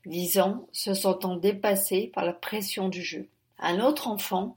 disant 0.07 0.67
se 0.73 0.95
sentant 0.95 1.37
dépassé 1.37 2.11
par 2.15 2.25
la 2.25 2.33
pression 2.33 2.89
du 2.89 3.03
jeu. 3.03 3.29
Un 3.59 3.81
autre 3.81 4.09
enfant 4.09 4.57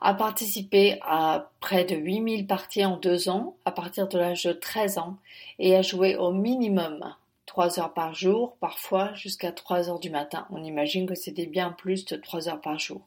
a 0.00 0.14
participé 0.14 0.98
à 1.02 1.50
près 1.60 1.84
de 1.84 1.94
8000 1.94 2.46
parties 2.46 2.84
en 2.84 2.96
deux 2.96 3.28
ans 3.28 3.56
à 3.66 3.72
partir 3.72 4.08
de 4.08 4.18
l'âge 4.18 4.44
de 4.44 4.52
13 4.52 4.96
ans 4.96 5.18
et 5.58 5.76
a 5.76 5.82
joué 5.82 6.16
au 6.16 6.32
minimum 6.32 7.14
3 7.44 7.78
heures 7.78 7.92
par 7.92 8.14
jour, 8.14 8.56
parfois 8.58 9.12
jusqu'à 9.12 9.52
3 9.52 9.90
heures 9.90 10.00
du 10.00 10.08
matin. 10.08 10.46
On 10.50 10.64
imagine 10.64 11.06
que 11.06 11.14
c'était 11.14 11.46
bien 11.46 11.72
plus 11.72 12.06
de 12.06 12.16
3 12.16 12.48
heures 12.48 12.60
par 12.60 12.78
jour. 12.78 13.02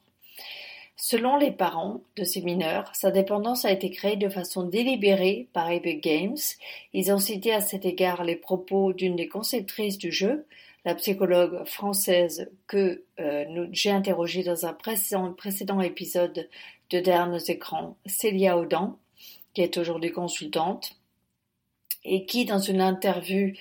Selon 0.96 1.38
les 1.38 1.52
parents 1.52 2.02
de 2.16 2.24
ces 2.24 2.42
mineurs, 2.42 2.90
sa 2.96 3.12
dépendance 3.12 3.66
a 3.66 3.72
été 3.72 3.90
créée 3.90 4.16
de 4.16 4.30
façon 4.30 4.64
délibérée 4.64 5.50
par 5.52 5.70
Epic 5.72 6.02
Games. 6.04 6.38
Ils 6.94 7.12
ont 7.12 7.20
cité 7.20 7.52
à 7.52 7.62
cet 7.62 7.86
égard 7.86 8.24
les 8.24 8.36
propos 8.36 8.94
d'une 8.94 9.16
des 9.16 9.28
conceptrices 9.28 9.98
du 9.98 10.12
jeu, 10.12 10.46
la 10.86 10.96
psychologue 10.96 11.66
française 11.66 12.52
que 12.68 13.04
euh, 13.20 13.68
j'ai 13.72 13.92
interrogée 13.92 14.44
dans 14.44 14.66
un 14.66 14.74
précédent, 14.74 15.82
épisode 15.82 16.50
de 16.90 17.00
Derrière 17.00 17.28
nos 17.28 17.38
écrans, 17.38 17.98
Célia 18.06 18.58
Audan, 18.58 19.00
qui 19.54 19.62
est 19.62 19.78
aujourd'hui 19.78 20.12
consultante, 20.12 20.98
et 22.04 22.26
qui, 22.26 22.46
dans 22.46 22.60
une 22.60 22.82
interview, 22.82 23.54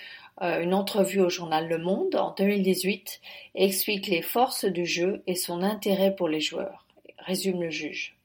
euh, 0.43 0.63
une 0.63 0.75
entrevue 0.75 1.21
au 1.21 1.29
journal 1.29 1.69
Le 1.69 1.79
Monde 1.79 2.17
en 2.17 2.35
2018, 2.35 3.21
explique 3.55 4.09
les 4.09 4.23
forces 4.23 4.65
du 4.65 4.85
jeu 4.85 5.23
et 5.27 5.37
son 5.37 5.63
intérêt 5.63 6.15
pour 6.15 6.29
les 6.29 6.41
joueurs, 6.41 6.82
résume 7.27 7.63
le 7.63 7.71
juge. 7.71 8.17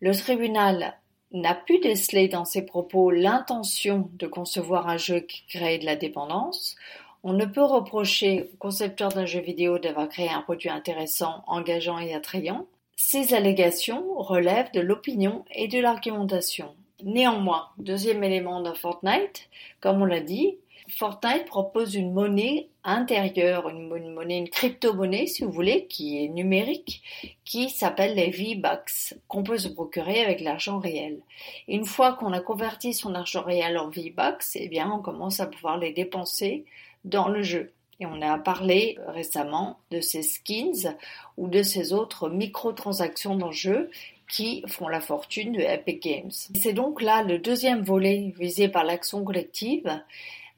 Le 0.00 0.14
tribunal 0.14 0.96
n'a 1.32 1.54
pu 1.54 1.78
déceler 1.78 2.28
dans 2.28 2.44
ses 2.44 2.64
propos 2.64 3.10
l'intention 3.10 4.10
de 4.14 4.26
concevoir 4.26 4.88
un 4.88 4.96
jeu 4.96 5.20
qui 5.20 5.44
crée 5.46 5.78
de 5.78 5.84
la 5.84 5.96
dépendance, 5.96 6.76
on 7.24 7.32
ne 7.32 7.46
peut 7.46 7.64
reprocher 7.64 8.50
au 8.52 8.56
concepteur 8.58 9.10
d'un 9.10 9.26
jeu 9.26 9.40
vidéo 9.40 9.78
d'avoir 9.78 10.08
créé 10.08 10.30
un 10.30 10.42
produit 10.42 10.70
intéressant, 10.70 11.42
engageant 11.46 11.98
et 11.98 12.14
attrayant. 12.14 12.66
Ces 12.96 13.34
allégations 13.34 14.14
relèvent 14.16 14.72
de 14.72 14.80
l'opinion 14.80 15.44
et 15.52 15.68
de 15.68 15.80
l'argumentation. 15.80 16.74
Néanmoins, 17.02 17.68
deuxième 17.78 18.24
élément 18.24 18.60
de 18.60 18.72
Fortnite, 18.72 19.48
comme 19.80 20.00
on 20.02 20.04
l'a 20.04 20.20
dit, 20.20 20.58
Fortnite 20.88 21.46
propose 21.46 21.94
une 21.94 22.12
monnaie 22.12 22.68
intérieure, 22.88 23.68
une, 23.68 23.88
monnaie, 23.88 24.38
une 24.38 24.48
crypto-monnaie 24.48 25.26
si 25.26 25.44
vous 25.44 25.50
voulez, 25.50 25.86
qui 25.86 26.22
est 26.22 26.28
numérique, 26.28 27.02
qui 27.44 27.70
s'appelle 27.70 28.14
les 28.14 28.30
V-Bucks, 28.30 29.14
qu'on 29.28 29.42
peut 29.42 29.58
se 29.58 29.68
procurer 29.68 30.22
avec 30.22 30.40
l'argent 30.40 30.78
réel. 30.78 31.20
une 31.68 31.84
fois 31.84 32.12
qu'on 32.14 32.32
a 32.32 32.40
converti 32.40 32.94
son 32.94 33.14
argent 33.14 33.42
réel 33.42 33.78
en 33.78 33.88
V-Bucks, 33.88 34.44
eh 34.54 34.68
bien 34.68 34.90
on 34.90 35.00
commence 35.00 35.40
à 35.40 35.46
pouvoir 35.46 35.78
les 35.78 35.92
dépenser 35.92 36.64
dans 37.04 37.28
le 37.28 37.42
jeu. 37.42 37.72
Et 38.00 38.06
on 38.06 38.22
a 38.22 38.38
parlé 38.38 38.96
récemment 39.08 39.78
de 39.90 40.00
ces 40.00 40.22
skins 40.22 40.96
ou 41.36 41.48
de 41.48 41.62
ces 41.62 41.92
autres 41.92 42.28
microtransactions 42.28 43.36
dans 43.36 43.48
le 43.48 43.52
jeu 43.52 43.90
qui 44.28 44.62
font 44.66 44.88
la 44.88 45.00
fortune 45.00 45.52
de 45.52 45.60
Epic 45.60 46.02
Games. 46.02 46.30
C'est 46.30 46.74
donc 46.74 47.00
là 47.02 47.22
le 47.22 47.38
deuxième 47.38 47.82
volet 47.82 48.32
visé 48.38 48.68
par 48.68 48.84
l'action 48.84 49.24
collective 49.24 50.00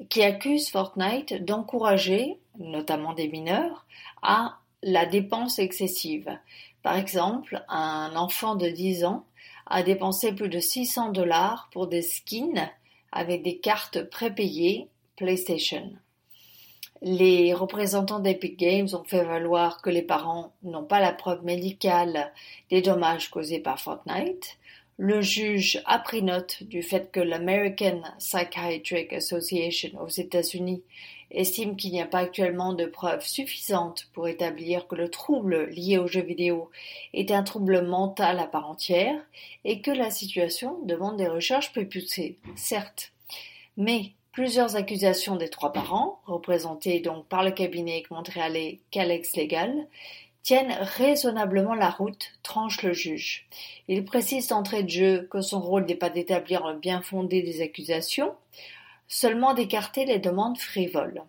qui 0.08 0.22
accuse 0.22 0.70
Fortnite 0.70 1.44
d'encourager, 1.44 2.38
notamment 2.58 3.12
des 3.12 3.28
mineurs, 3.28 3.86
à 4.22 4.58
la 4.82 5.06
dépense 5.06 5.58
excessive. 5.58 6.38
Par 6.82 6.96
exemple, 6.96 7.62
un 7.68 8.16
enfant 8.16 8.54
de 8.54 8.68
10 8.68 9.04
ans 9.04 9.26
a 9.66 9.82
dépensé 9.82 10.32
plus 10.32 10.48
de 10.48 10.58
600 10.58 11.10
dollars 11.10 11.68
pour 11.72 11.86
des 11.86 12.02
skins 12.02 12.70
avec 13.12 13.42
des 13.42 13.58
cartes 13.58 14.02
prépayées 14.02 14.88
PlayStation. 15.16 15.92
Les 17.02 17.54
représentants 17.54 18.20
d'Epic 18.20 18.58
Games 18.58 18.88
ont 18.92 19.04
fait 19.04 19.24
valoir 19.24 19.80
que 19.80 19.88
les 19.88 20.02
parents 20.02 20.52
n'ont 20.62 20.84
pas 20.84 21.00
la 21.00 21.12
preuve 21.12 21.44
médicale 21.44 22.32
des 22.70 22.82
dommages 22.82 23.30
causés 23.30 23.60
par 23.60 23.80
Fortnite. 23.80 24.58
Le 25.02 25.22
juge 25.22 25.80
a 25.86 25.98
pris 25.98 26.22
note 26.22 26.62
du 26.62 26.82
fait 26.82 27.10
que 27.10 27.20
l'American 27.20 28.02
Psychiatric 28.18 29.14
Association 29.14 29.98
aux 29.98 30.08
États-Unis 30.08 30.82
estime 31.30 31.74
qu'il 31.74 31.92
n'y 31.92 32.02
a 32.02 32.06
pas 32.06 32.18
actuellement 32.18 32.74
de 32.74 32.84
preuves 32.84 33.24
suffisantes 33.24 34.08
pour 34.12 34.28
établir 34.28 34.86
que 34.88 34.96
le 34.96 35.08
trouble 35.08 35.70
lié 35.70 35.96
aux 35.96 36.06
jeux 36.06 36.20
vidéo 36.20 36.68
est 37.14 37.30
un 37.30 37.42
trouble 37.42 37.80
mental 37.80 38.38
à 38.38 38.46
part 38.46 38.68
entière 38.68 39.18
et 39.64 39.80
que 39.80 39.90
la 39.90 40.10
situation 40.10 40.78
demande 40.84 41.16
des 41.16 41.28
recherches 41.28 41.72
plus 41.72 41.88
poussées, 41.88 42.36
certes. 42.54 43.12
Mais 43.78 44.12
Plusieurs 44.32 44.76
accusations 44.76 45.34
des 45.34 45.48
trois 45.48 45.72
parents, 45.72 46.20
représentés 46.24 47.00
donc 47.00 47.26
par 47.26 47.42
le 47.42 47.50
cabinet 47.50 48.04
montréalais 48.12 48.78
Calex 48.92 49.34
Legal, 49.36 49.88
tiennent 50.42 50.76
raisonnablement 50.80 51.74
la 51.74 51.90
route, 51.90 52.32
tranche 52.42 52.82
le 52.82 52.92
juge. 52.92 53.46
Il 53.88 54.04
précise 54.04 54.48
d'entrée 54.48 54.82
de 54.82 54.88
jeu 54.88 55.28
que 55.30 55.40
son 55.40 55.60
rôle 55.60 55.84
n'est 55.84 55.94
pas 55.94 56.10
d'établir 56.10 56.66
le 56.66 56.78
bien 56.78 57.02
fondé 57.02 57.42
des 57.42 57.60
accusations, 57.60 58.34
seulement 59.08 59.54
d'écarter 59.54 60.04
les 60.04 60.18
demandes 60.18 60.58
frivoles. 60.58 61.22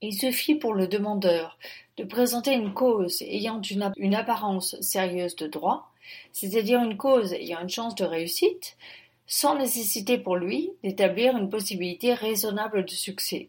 Il 0.00 0.14
suffit 0.14 0.56
pour 0.56 0.74
le 0.74 0.88
demandeur 0.88 1.58
de 1.96 2.04
présenter 2.04 2.52
une 2.52 2.74
cause 2.74 3.22
ayant 3.22 3.60
une, 3.62 3.92
une 3.96 4.14
apparence 4.14 4.80
sérieuse 4.80 5.36
de 5.36 5.46
droit, 5.46 5.90
c'est-à-dire 6.32 6.82
une 6.82 6.96
cause 6.96 7.32
ayant 7.32 7.60
une 7.60 7.68
chance 7.68 7.94
de 7.94 8.04
réussite, 8.04 8.76
sans 9.26 9.56
nécessité 9.56 10.18
pour 10.18 10.36
lui 10.36 10.72
d'établir 10.82 11.36
une 11.36 11.48
possibilité 11.48 12.12
raisonnable 12.14 12.84
de 12.84 12.90
succès. 12.90 13.48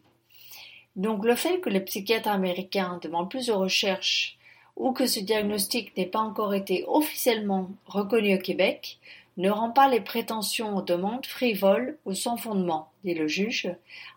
Donc 0.96 1.24
le 1.24 1.34
fait 1.34 1.60
que 1.60 1.70
les 1.70 1.80
psychiatres 1.80 2.28
américains 2.28 3.00
demandent 3.02 3.30
plus 3.30 3.46
de 3.46 3.52
recherches 3.52 4.38
ou 4.76 4.92
que 4.92 5.06
ce 5.06 5.20
diagnostic 5.20 5.96
n'ait 5.96 6.06
pas 6.06 6.20
encore 6.20 6.54
été 6.54 6.84
officiellement 6.86 7.70
reconnu 7.86 8.34
au 8.34 8.38
Québec 8.38 8.98
ne 9.36 9.50
rend 9.50 9.70
pas 9.70 9.88
les 9.88 10.00
prétentions 10.00 10.76
aux 10.76 10.82
demandes 10.82 11.26
frivoles 11.26 11.98
ou 12.04 12.14
sans 12.14 12.36
fondement, 12.36 12.90
dit 13.04 13.14
le 13.14 13.26
juge. 13.26 13.68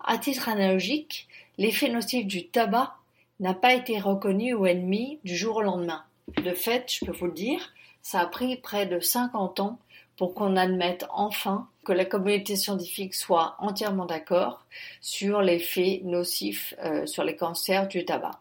À 0.04 0.18
titre 0.18 0.50
analogique, 0.50 1.28
l'effet 1.58 1.90
nocif 1.90 2.26
du 2.28 2.48
tabac 2.48 2.96
n'a 3.40 3.54
pas 3.54 3.74
été 3.74 4.00
reconnu 4.00 4.54
ou 4.54 4.66
ennemi 4.66 5.20
du 5.24 5.36
jour 5.36 5.58
au 5.58 5.62
lendemain. 5.62 6.04
De 6.44 6.54
fait, 6.54 6.92
je 6.92 7.06
peux 7.06 7.12
vous 7.12 7.28
le 7.28 7.32
dire, 7.32 7.74
ça 8.02 8.20
a 8.20 8.28
pris 8.28 8.58
près 8.58 8.86
de 8.86 9.00
50 9.00 9.60
ans 9.60 9.80
pour 10.18 10.34
qu'on 10.34 10.56
admette 10.56 11.06
enfin 11.12 11.68
que 11.86 11.94
la 11.94 12.06
communauté 12.06 12.56
scientifique 12.56 13.14
soit 13.14 13.56
entièrement 13.60 14.06
d'accord 14.06 14.66
sur 15.00 15.42
l'effet 15.42 16.02
nocif 16.04 16.74
euh, 16.84 17.06
sur 17.06 17.24
les 17.24 17.36
cancers 17.36 17.88
du 17.88 18.04
tabac. 18.04 18.40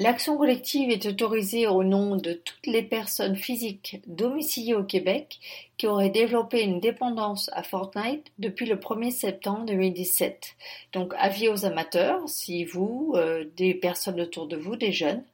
L'action 0.00 0.36
collective 0.36 0.90
est 0.90 1.06
autorisée 1.06 1.66
au 1.66 1.82
nom 1.82 2.14
de 2.14 2.32
toutes 2.32 2.66
les 2.68 2.84
personnes 2.84 3.34
physiques 3.34 4.00
domiciliées 4.06 4.74
au 4.76 4.84
Québec 4.84 5.40
qui 5.76 5.88
auraient 5.88 6.08
développé 6.08 6.62
une 6.62 6.78
dépendance 6.78 7.50
à 7.52 7.64
Fortnite 7.64 8.30
depuis 8.38 8.66
le 8.66 8.76
1er 8.76 9.10
septembre 9.10 9.64
2017. 9.66 10.54
Donc 10.92 11.14
avis 11.18 11.48
aux 11.48 11.64
amateurs, 11.64 12.28
si 12.28 12.64
vous, 12.64 13.14
euh, 13.16 13.44
des 13.56 13.74
personnes 13.74 14.20
autour 14.20 14.46
de 14.46 14.56
vous, 14.56 14.76
des 14.76 14.92
jeunes, 14.92 15.24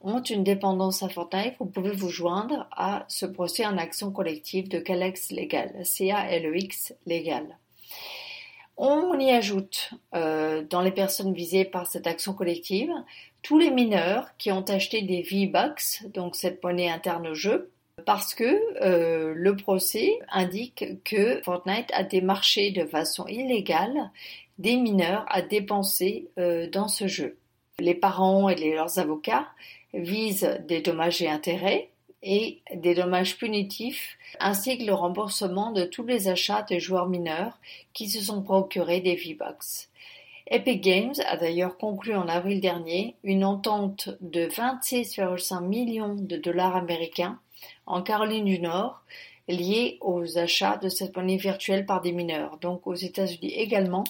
ont 0.00 0.22
une 0.22 0.42
dépendance 0.42 1.02
à 1.02 1.10
Fortnite, 1.10 1.56
vous 1.58 1.66
pouvez 1.66 1.92
vous 1.92 2.08
joindre 2.08 2.66
à 2.74 3.04
ce 3.08 3.26
procès 3.26 3.66
en 3.66 3.76
action 3.76 4.10
collective 4.10 4.70
de 4.70 4.78
Calex 4.78 5.32
Légal, 5.32 5.84
C-A-L-E-X 5.84 6.94
Légal. 7.04 7.58
On 8.76 9.18
y 9.20 9.30
ajoute, 9.30 9.90
euh, 10.14 10.64
dans 10.68 10.80
les 10.80 10.90
personnes 10.90 11.32
visées 11.32 11.64
par 11.64 11.86
cette 11.86 12.08
action 12.08 12.32
collective, 12.32 12.90
tous 13.44 13.58
les 13.58 13.70
mineurs 13.70 14.30
qui 14.38 14.50
ont 14.50 14.62
acheté 14.62 15.02
des 15.02 15.22
V-Bucks, 15.22 16.10
donc 16.12 16.34
cette 16.34 16.64
monnaie 16.64 16.88
interne 16.88 17.28
au 17.28 17.34
jeu, 17.34 17.70
parce 18.06 18.34
que 18.34 18.58
euh, 18.82 19.34
le 19.36 19.54
procès 19.54 20.18
indique 20.32 21.02
que 21.04 21.40
Fortnite 21.42 21.90
a 21.92 22.02
démarché 22.02 22.70
de 22.70 22.86
façon 22.86 23.26
illégale 23.26 24.10
des 24.58 24.76
mineurs 24.76 25.26
à 25.28 25.42
dépenser 25.42 26.28
euh, 26.38 26.68
dans 26.70 26.88
ce 26.88 27.06
jeu. 27.06 27.36
Les 27.78 27.94
parents 27.94 28.48
et 28.48 28.56
leurs 28.72 28.98
avocats 28.98 29.46
visent 29.92 30.58
des 30.66 30.80
dommages 30.80 31.20
et 31.20 31.28
intérêts 31.28 31.90
et 32.22 32.62
des 32.74 32.94
dommages 32.94 33.36
punitifs 33.36 34.16
ainsi 34.40 34.78
que 34.78 34.84
le 34.84 34.94
remboursement 34.94 35.70
de 35.70 35.84
tous 35.84 36.06
les 36.06 36.28
achats 36.28 36.62
des 36.62 36.80
joueurs 36.80 37.08
mineurs 37.08 37.58
qui 37.92 38.08
se 38.08 38.20
sont 38.20 38.42
procurés 38.42 39.00
des 39.00 39.16
V-Bucks. 39.16 39.88
Epic 40.46 40.82
Games 40.82 41.14
a 41.26 41.38
d'ailleurs 41.38 41.78
conclu 41.78 42.14
en 42.14 42.28
avril 42.28 42.60
dernier 42.60 43.16
une 43.24 43.46
entente 43.46 44.10
de 44.20 44.46
26,5 44.46 45.66
millions 45.66 46.16
de 46.16 46.36
dollars 46.36 46.76
américains 46.76 47.40
en 47.86 48.02
Caroline 48.02 48.44
du 48.44 48.60
Nord 48.60 49.02
liée 49.48 49.96
aux 50.02 50.36
achats 50.36 50.76
de 50.76 50.90
cette 50.90 51.16
monnaie 51.16 51.38
virtuelle 51.38 51.86
par 51.86 52.02
des 52.02 52.12
mineurs. 52.12 52.58
Donc 52.58 52.86
aux 52.86 52.94
États-Unis 52.94 53.54
également, 53.54 54.04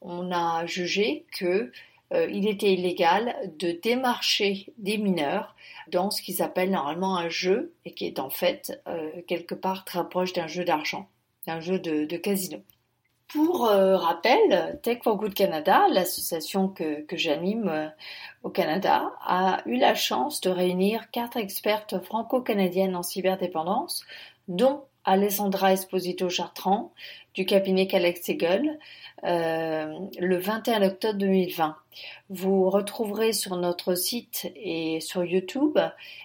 on 0.00 0.30
a 0.30 0.64
jugé 0.64 1.26
que 1.36 1.72
euh, 2.12 2.30
il 2.30 2.46
était 2.46 2.72
illégal 2.72 3.34
de 3.58 3.72
démarcher 3.72 4.72
des 4.78 4.96
mineurs 4.96 5.56
dans 5.88 6.12
ce 6.12 6.22
qu'ils 6.22 6.40
appellent 6.40 6.70
normalement 6.70 7.16
un 7.16 7.28
jeu 7.28 7.74
et 7.84 7.94
qui 7.94 8.06
est 8.06 8.20
en 8.20 8.30
fait 8.30 8.80
euh, 8.86 9.10
quelque 9.26 9.56
part 9.56 9.84
très 9.84 10.08
proche 10.08 10.32
d'un 10.34 10.46
jeu 10.46 10.64
d'argent, 10.64 11.08
d'un 11.48 11.58
jeu 11.58 11.80
de 11.80 12.16
casino. 12.16 12.62
Pour 13.32 13.66
euh, 13.66 13.96
rappel, 13.96 14.80
Tech 14.82 14.98
for 15.04 15.16
Good 15.16 15.34
Canada, 15.34 15.86
l'association 15.92 16.68
que, 16.68 17.04
j'anime 17.12 17.68
euh, 17.68 17.88
au 18.42 18.50
Canada, 18.50 19.12
a 19.24 19.62
eu 19.66 19.76
la 19.76 19.94
chance 19.94 20.40
de 20.40 20.50
réunir 20.50 21.10
quatre 21.12 21.36
expertes 21.36 22.02
franco-canadiennes 22.02 22.96
en 22.96 23.04
cyberdépendance, 23.04 24.04
dont 24.48 24.82
Alessandra 25.04 25.72
Esposito 25.72 26.28
Chartrand 26.28 26.92
du 27.34 27.46
cabinet 27.46 27.86
Calex 27.86 28.22
Segel 28.22 28.78
euh, 29.24 29.98
le 30.18 30.36
21 30.38 30.82
octobre 30.82 31.18
2020. 31.18 31.76
Vous 32.28 32.68
retrouverez 32.68 33.32
sur 33.32 33.56
notre 33.56 33.94
site 33.94 34.50
et 34.56 35.00
sur 35.00 35.24
YouTube 35.24 35.78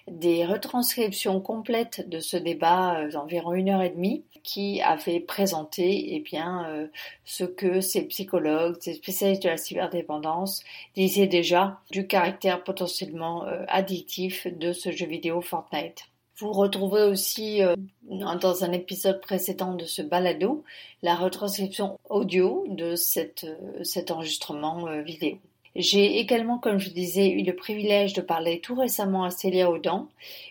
des 0.08 0.46
retranscriptions 0.46 1.40
complètes 1.40 2.10
de 2.10 2.20
ce 2.20 2.38
débat 2.38 3.00
euh, 3.00 3.12
d'environ 3.12 3.54
une 3.54 3.70
heure 3.70 3.82
et 3.82 3.90
demie 3.90 4.24
qui 4.46 4.82
avait 4.82 5.20
présenté 5.20 6.16
eh 6.16 6.20
bien, 6.20 6.70
euh, 6.70 6.88
ce 7.26 7.44
que 7.44 7.82
ces 7.82 8.08
psychologues, 8.08 8.78
ces 8.80 8.94
spécialistes 8.94 9.44
de 9.44 9.50
la 9.50 9.58
cyberdépendance 9.58 10.64
disaient 10.96 11.28
déjà 11.28 11.82
du 11.92 12.08
caractère 12.08 12.64
potentiellement 12.64 13.46
addictif 13.68 14.48
de 14.48 14.74
ce 14.74 14.92
jeu 14.92 15.08
vidéo 15.08 15.42
Fortnite. 15.42 16.10
Vous 16.38 16.52
retrouvez 16.52 17.04
aussi 17.04 17.64
euh, 17.64 17.76
dans 18.04 18.64
un 18.66 18.74
épisode 18.74 19.22
précédent 19.22 19.74
de 19.74 19.86
ce 19.86 20.02
balado 20.02 20.66
la 21.02 21.16
retranscription 21.16 21.98
audio 22.10 22.66
de 22.68 22.96
cette, 22.96 23.46
euh, 23.46 23.84
cet 23.84 24.12
enregistrement 24.12 24.86
euh, 24.88 25.02
vidéo. 25.02 25.38
J'ai 25.76 26.20
également, 26.20 26.58
comme 26.58 26.80
je 26.80 26.90
disais, 26.90 27.30
eu 27.30 27.44
le 27.44 27.54
privilège 27.54 28.14
de 28.14 28.22
parler 28.22 28.62
tout 28.62 28.76
récemment 28.76 29.26
à 29.26 29.30
Célia 29.30 29.70
Audan, 29.70 30.08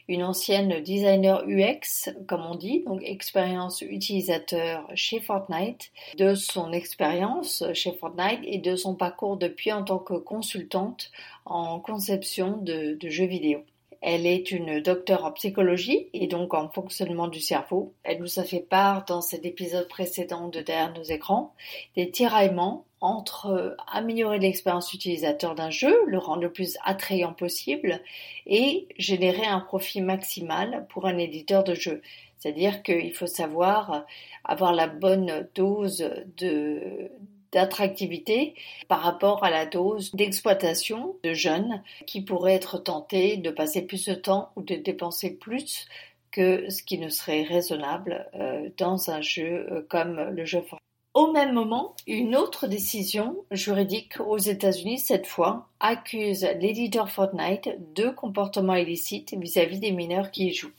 une 0.07 0.23
ancienne 0.23 0.83
designer 0.83 1.43
UX, 1.47 2.11
comme 2.29 2.45
on 2.45 2.55
dit, 2.55 2.83
donc 2.85 3.01
expérience 3.03 3.81
utilisateur 3.81 4.87
chez 4.95 5.21
Fortnite, 5.21 5.93
de 6.19 6.35
son 6.35 6.73
expérience 6.73 7.65
chez 7.73 7.93
Fortnite 7.93 8.41
et 8.43 8.59
de 8.59 8.77
son 8.77 8.95
parcours 8.95 9.39
depuis 9.39 9.73
en 9.73 9.83
tant 9.83 9.99
que 9.99 10.15
consultante 10.15 11.11
en 11.47 11.81
conception 11.81 12.59
de 12.59 12.99
jeux 13.09 13.27
vidéo. 13.27 13.65
Elle 14.07 14.27
est 14.27 14.51
une 14.51 14.81
docteure 14.81 15.25
en 15.25 15.33
psychologie 15.33 16.11
et 16.13 16.27
donc 16.27 16.53
en 16.53 16.69
fonctionnement 16.69 17.27
du 17.27 17.41
cerveau. 17.41 17.95
Elle 18.03 18.21
nous 18.21 18.39
a 18.39 18.45
fait 18.45 18.61
part 18.61 19.07
dans 19.07 19.23
cet 19.23 19.47
épisode 19.47 19.89
précédent 19.89 20.49
de 20.49 20.61
Derrière 20.61 20.93
nos 20.93 21.05
écrans 21.05 21.55
des 21.97 22.11
tiraillements 22.11 22.85
entre 23.05 23.47
euh, 23.47 23.77
améliorer 23.87 24.39
l'expérience 24.39 24.95
utilisateur 24.95 25.55
d'un 25.55 25.71
jeu, 25.71 25.95
le 26.07 26.19
rendre 26.19 26.43
le 26.43 26.53
plus 26.53 26.79
attrayant 26.83 27.35
possible 27.35 28.01
et 28.47 28.89
générer 28.97 29.45
un 29.45 29.61
profit 29.61 30.01
maximal 30.01 30.87
pour 30.89 31.07
un 31.07 31.19
éditeur 31.19 31.65
de 31.65 31.75
jeu. 31.75 32.01
C'est-à-dire 32.39 32.83
qu'il 32.83 33.13
faut 33.15 33.27
savoir 33.27 34.05
avoir 34.43 34.73
la 34.73 34.87
bonne 34.87 35.47
dose 35.55 36.11
de, 36.39 37.11
d'attractivité 37.53 38.55
par 38.89 39.01
rapport 39.01 39.45
à 39.45 39.51
la 39.51 39.67
dose 39.67 40.15
d'exploitation 40.15 41.17
de 41.23 41.35
jeunes 41.35 41.83
qui 42.07 42.23
pourraient 42.23 42.55
être 42.55 42.79
tentés 42.79 43.37
de 43.37 43.51
passer 43.51 43.83
plus 43.83 44.07
de 44.07 44.15
temps 44.15 44.51
ou 44.57 44.63
de 44.63 44.77
dépenser 44.77 45.37
plus 45.37 45.87
que 46.33 46.71
ce 46.71 46.83
qui 46.83 46.99
ne 46.99 47.11
serait 47.11 47.43
raisonnable 47.43 48.27
euh, 48.35 48.71
dans 48.79 49.11
un 49.11 49.21
jeu 49.21 49.67
euh, 49.71 49.83
comme 49.89 50.17
le 50.17 50.45
jeu 50.47 50.63
Fortnite. 50.63 50.84
Au 51.15 51.31
même 51.31 51.53
moment, 51.53 51.95
une 52.09 52.35
autre 52.35 52.67
décision 52.67 53.37
juridique 53.53 54.19
aux 54.19 54.37
États-Unis, 54.37 54.99
cette 54.99 55.29
fois, 55.29 55.69
accuse 55.79 56.45
l'éditeur 56.61 57.09
Fortnite 57.09 57.71
de 57.95 58.09
comportements 58.09 58.75
illicites 58.75 59.33
vis-à-vis 59.39 59.79
des 59.79 59.93
mineurs 59.93 60.33
qui 60.33 60.49
y 60.49 60.53
jouent. 60.53 60.73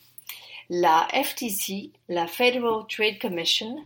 La 0.69 1.08
FTC, 1.13 1.91
la 2.10 2.28
Federal 2.28 2.84
Trade 2.89 3.17
Commission, 3.17 3.78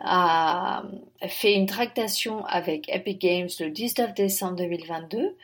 a 0.00 0.82
fait 1.28 1.54
une 1.54 1.66
tractation 1.66 2.44
avec 2.46 2.88
Epic 2.88 3.20
Games 3.20 3.50
le 3.60 3.70
19 3.70 4.12
décembre 4.14 4.56
2022 4.56 5.36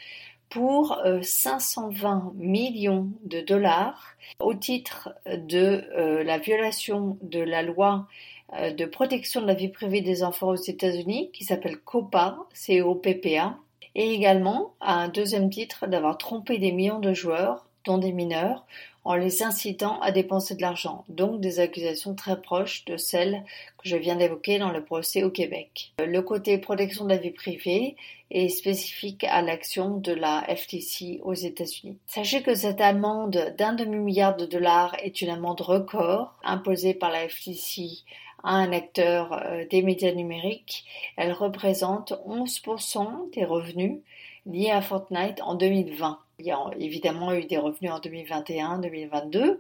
pour 0.51 1.01
520 1.23 2.16
euh, 2.16 2.21
millions 2.35 3.09
de 3.23 3.40
dollars 3.42 4.16
au 4.40 4.55
titre 4.55 5.11
de 5.27 5.85
euh, 5.97 6.25
la 6.25 6.38
violation 6.38 7.16
de 7.23 7.40
la 7.40 7.62
loi 7.62 8.09
de 8.52 8.84
protection 8.84 9.40
de 9.42 9.46
la 9.46 9.54
vie 9.54 9.68
privée 9.68 10.00
des 10.00 10.22
enfants 10.22 10.48
aux 10.48 10.54
États-Unis 10.54 11.30
qui 11.32 11.44
s'appelle 11.44 11.78
COPA, 11.78 12.38
C-O-P-P-A, 12.54 13.58
et 13.94 14.14
également 14.14 14.74
à 14.80 14.94
un 14.94 15.08
deuxième 15.08 15.50
titre 15.50 15.87
d'avoir 15.87 16.18
trompé 16.18 16.58
des 16.58 16.72
millions 16.72 17.00
de 17.00 17.12
joueurs, 17.12 17.66
dont 17.84 17.98
des 17.98 18.12
mineurs, 18.12 18.64
en 19.04 19.14
les 19.14 19.42
incitant 19.42 19.98
à 20.00 20.12
dépenser 20.12 20.54
de 20.54 20.61
l'argent, 20.61 21.04
donc 21.08 21.40
des 21.40 21.61
accusations 21.61 22.14
très 22.14 22.40
proches 22.40 22.84
de 22.84 22.98
celles 22.98 23.42
que 23.78 23.88
je 23.88 23.96
viens 23.96 24.16
d'évoquer 24.16 24.58
dans 24.58 24.70
le 24.70 24.84
procès 24.84 25.22
au 25.22 25.30
Québec. 25.30 25.94
Le 25.98 26.20
côté 26.20 26.58
protection 26.58 27.04
de 27.04 27.11
la 27.11 27.16
vie 27.16 27.30
privée 27.30 27.96
est 28.30 28.50
spécifique 28.50 29.24
à 29.24 29.40
l'action 29.40 29.96
de 29.96 30.12
la 30.12 30.42
FTC 30.54 31.20
aux 31.22 31.32
États-Unis. 31.32 31.96
Sachez 32.06 32.42
que 32.42 32.54
cette 32.54 32.82
amende 32.82 33.54
d'un 33.56 33.72
demi-milliard 33.72 34.37
de 34.37 34.44
dollars 34.44 34.94
est 35.02 35.22
une 35.22 35.30
amende 35.30 35.62
record 35.62 36.34
imposée 36.44 36.92
par 36.92 37.11
la 37.11 37.26
FTC 37.26 38.04
à 38.42 38.55
un 38.55 38.72
acteur 38.72 39.33
euh, 39.33 39.64
des 39.70 39.83
médias 39.83 40.12
numériques. 40.12 40.85
Elle 41.16 41.33
représente 41.33 42.12
11% 42.27 43.31
des 43.33 43.44
revenus 43.44 44.01
liés 44.46 44.70
à 44.70 44.83
Fortnite 44.83 45.40
en 45.42 45.55
2020. 45.55 46.18
Il 46.40 46.46
y 46.46 46.53
a 46.53 46.70
évidemment 46.79 47.33
eu 47.33 47.44
des 47.46 47.59
revenus 47.59 47.90
en 47.90 47.98
2021, 47.98 48.79
2022, 48.79 49.59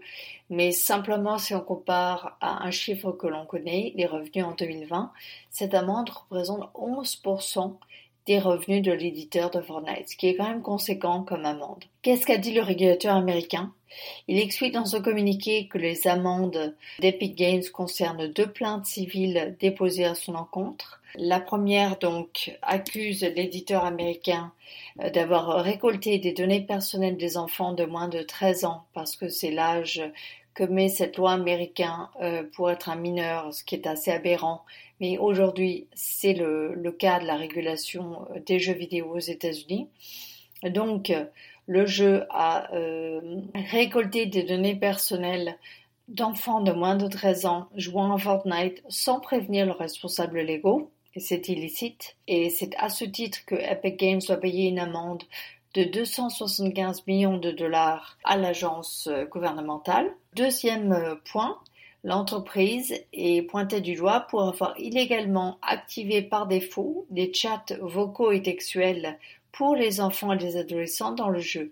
mais 0.48 0.70
simplement 0.70 1.36
si 1.36 1.52
on 1.52 1.60
compare 1.60 2.36
à 2.40 2.64
un 2.64 2.70
chiffre 2.70 3.10
que 3.10 3.26
l'on 3.26 3.46
connaît, 3.46 3.92
les 3.96 4.06
revenus 4.06 4.44
en 4.44 4.52
2020, 4.52 5.12
cette 5.50 5.74
amende 5.74 6.10
représente 6.10 6.70
11% 6.74 7.74
des 8.28 8.38
revenus 8.38 8.82
de 8.82 8.92
l'éditeur 8.92 9.50
de 9.50 9.62
Fortnite, 9.62 10.10
ce 10.10 10.16
qui 10.16 10.28
est 10.28 10.36
quand 10.36 10.48
même 10.48 10.60
conséquent 10.60 11.22
comme 11.22 11.46
amende. 11.46 11.82
Qu'est-ce 12.02 12.26
qu'a 12.26 12.36
dit 12.36 12.52
le 12.52 12.60
régulateur 12.60 13.16
américain? 13.16 13.72
Il 14.28 14.38
explique 14.38 14.74
dans 14.74 14.84
ce 14.84 14.98
communiqué 14.98 15.66
que 15.66 15.78
les 15.78 16.06
amendes 16.06 16.74
d'Epic 17.00 17.34
Games 17.34 17.62
concernent 17.72 18.28
deux 18.28 18.46
plaintes 18.46 18.84
civiles 18.84 19.56
déposées 19.58 20.04
à 20.04 20.14
son 20.14 20.34
encontre. 20.34 21.00
La 21.14 21.40
première 21.40 21.98
donc 21.98 22.54
accuse 22.60 23.22
l'éditeur 23.22 23.86
américain 23.86 24.52
euh, 25.00 25.08
d'avoir 25.08 25.64
récolté 25.64 26.18
des 26.18 26.32
données 26.32 26.60
personnelles 26.60 27.16
des 27.16 27.38
enfants 27.38 27.72
de 27.72 27.84
moins 27.84 28.08
de 28.08 28.20
13 28.20 28.66
ans 28.66 28.84
parce 28.92 29.16
que 29.16 29.30
c'est 29.30 29.50
l'âge 29.50 30.02
que 30.58 30.64
met 30.64 30.88
cette 30.88 31.16
loi 31.16 31.30
américaine 31.34 32.08
euh, 32.20 32.42
pour 32.52 32.68
être 32.68 32.88
un 32.88 32.96
mineur, 32.96 33.54
ce 33.54 33.62
qui 33.62 33.76
est 33.76 33.86
assez 33.86 34.10
aberrant 34.10 34.64
mais 35.00 35.16
aujourd'hui 35.18 35.86
c'est 35.94 36.32
le, 36.32 36.90
cas 36.98 37.20
de 37.20 37.26
la 37.26 37.36
régulation 37.36 38.26
euh, 38.34 38.40
des 38.44 38.58
jeux 38.58 38.74
vidéo 38.74 39.12
aux 39.14 39.20
États-Unis. 39.20 39.86
Donc 40.64 41.12
Le 41.66 41.86
jeu 41.86 42.24
a 42.30 42.74
euh, 42.74 43.40
récolté 43.70 44.26
des 44.26 44.42
données 44.42 44.74
personnelles 44.74 45.56
d'enfants 46.08 46.62
de 46.62 46.72
moins 46.72 46.96
de 46.96 47.06
13 47.06 47.46
ans 47.46 47.68
jouant 47.76 48.12
à 48.12 48.18
Fortnite 48.18 48.82
sans 48.88 49.20
prévenir 49.20 49.66
leurs 49.66 49.78
responsables 49.78 50.40
légaux, 50.40 50.90
et 51.14 51.20
c'est 51.20 51.48
illicite. 51.48 52.16
Et 52.26 52.50
c'est 52.50 52.74
à 52.78 52.88
ce 52.88 53.04
titre 53.04 53.44
que 53.46 53.54
Epic 53.54 53.96
Games 53.96 54.20
doit 54.26 54.38
payer 54.38 54.68
une 54.68 54.80
amende 54.80 55.22
de 55.78 55.84
275 55.84 57.06
millions 57.06 57.38
de 57.38 57.52
dollars 57.52 58.18
à 58.24 58.36
l'agence 58.36 59.06
euh, 59.06 59.26
gouvernementale. 59.26 60.12
Deuxième 60.34 60.90
euh, 60.90 61.14
point, 61.30 61.56
l'entreprise 62.02 63.00
est 63.12 63.42
pointée 63.42 63.80
du 63.80 63.94
doigt 63.94 64.26
pour 64.28 64.42
avoir 64.42 64.74
illégalement 64.80 65.60
activé 65.62 66.20
par 66.20 66.48
défaut 66.48 67.06
des 67.10 67.32
chats 67.32 67.64
vocaux 67.80 68.32
et 68.32 68.42
textuels 68.42 69.20
pour 69.52 69.76
les 69.76 70.00
enfants 70.00 70.32
et 70.32 70.38
les 70.38 70.56
adolescents 70.56 71.12
dans 71.12 71.28
le 71.28 71.38
jeu. 71.38 71.70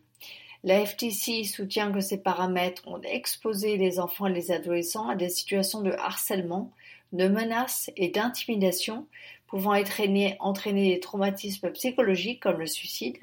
La 0.63 0.87
FTC 0.87 1.43
soutient 1.43 1.91
que 1.91 1.99
ces 1.99 2.19
paramètres 2.19 2.87
ont 2.87 3.03
exposé 3.03 3.77
les 3.77 3.99
enfants 3.99 4.27
et 4.27 4.33
les 4.33 4.53
adolescents 4.53 5.09
à 5.09 5.17
des 5.17 5.31
situations 5.31 5.83
de 5.83 5.91
harcèlement, 5.91 6.71
de 7.13 7.27
menaces 7.27 7.91
et 7.97 8.09
d'intimidation 8.09 9.09
pouvant 9.49 9.75
entraîner 9.75 10.91
des 10.91 11.01
traumatismes 11.01 11.71
psychologiques 11.71 12.43
comme 12.43 12.59
le 12.59 12.67
suicide 12.67 13.19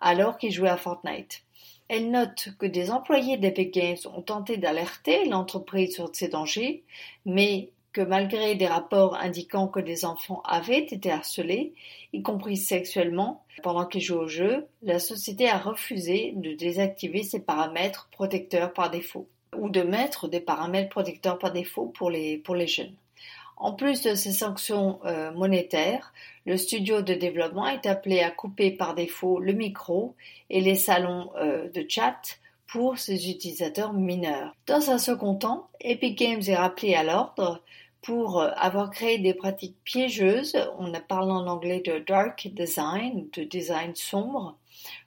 alors 0.00 0.38
qu'ils 0.38 0.52
jouaient 0.52 0.68
à 0.68 0.76
Fortnite. 0.76 1.42
Elle 1.88 2.10
note 2.10 2.50
que 2.58 2.66
des 2.66 2.90
employés 2.90 3.36
d'Epic 3.36 3.74
Games 3.74 3.96
ont 4.14 4.22
tenté 4.22 4.56
d'alerter 4.56 5.24
l'entreprise 5.24 5.94
sur 5.94 6.10
ces 6.14 6.28
dangers, 6.28 6.84
mais 7.26 7.70
que 7.92 8.00
malgré 8.00 8.54
des 8.54 8.68
rapports 8.68 9.16
indiquant 9.16 9.66
que 9.66 9.80
des 9.80 10.04
enfants 10.04 10.42
avaient 10.44 10.84
été 10.84 11.10
harcelés, 11.10 11.74
y 12.12 12.22
compris 12.22 12.56
sexuellement, 12.56 13.44
pendant 13.62 13.86
qu'ils 13.86 14.02
jouaient 14.02 14.18
au 14.18 14.28
jeu, 14.28 14.66
la 14.82 15.00
société 15.00 15.48
a 15.48 15.58
refusé 15.58 16.32
de 16.36 16.52
désactiver 16.52 17.24
ces 17.24 17.40
paramètres 17.40 18.08
protecteurs 18.12 18.72
par 18.72 18.90
défaut, 18.90 19.26
ou 19.56 19.68
de 19.68 19.82
mettre 19.82 20.28
des 20.28 20.40
paramètres 20.40 20.90
protecteurs 20.90 21.38
par 21.38 21.52
défaut 21.52 21.86
pour 21.86 22.10
les, 22.10 22.38
pour 22.38 22.54
les 22.54 22.68
jeunes. 22.68 22.94
En 23.60 23.74
plus 23.74 24.00
de 24.00 24.14
ces 24.14 24.32
sanctions 24.32 25.00
euh, 25.04 25.32
monétaires, 25.32 26.14
le 26.46 26.56
studio 26.56 27.02
de 27.02 27.12
développement 27.12 27.66
est 27.66 27.84
appelé 27.84 28.20
à 28.20 28.30
couper 28.30 28.70
par 28.70 28.94
défaut 28.94 29.38
le 29.38 29.52
micro 29.52 30.14
et 30.48 30.62
les 30.62 30.76
salons 30.76 31.30
euh, 31.36 31.68
de 31.68 31.84
chat 31.86 32.38
pour 32.66 32.98
ses 32.98 33.28
utilisateurs 33.28 33.92
mineurs. 33.92 34.56
Dans 34.66 34.90
un 34.90 34.96
second 34.96 35.34
temps, 35.34 35.68
Epic 35.82 36.18
Games 36.18 36.40
est 36.46 36.56
rappelé 36.56 36.94
à 36.94 37.02
l'ordre 37.02 37.60
pour 38.00 38.40
euh, 38.40 38.48
avoir 38.56 38.90
créé 38.90 39.18
des 39.18 39.34
pratiques 39.34 39.76
piégeuses, 39.84 40.56
on 40.78 40.90
parle 41.06 41.30
en 41.30 41.46
anglais 41.46 41.82
de 41.84 41.98
dark 41.98 42.48
design, 42.54 43.28
de 43.34 43.42
design 43.44 43.94
sombre, 43.94 44.56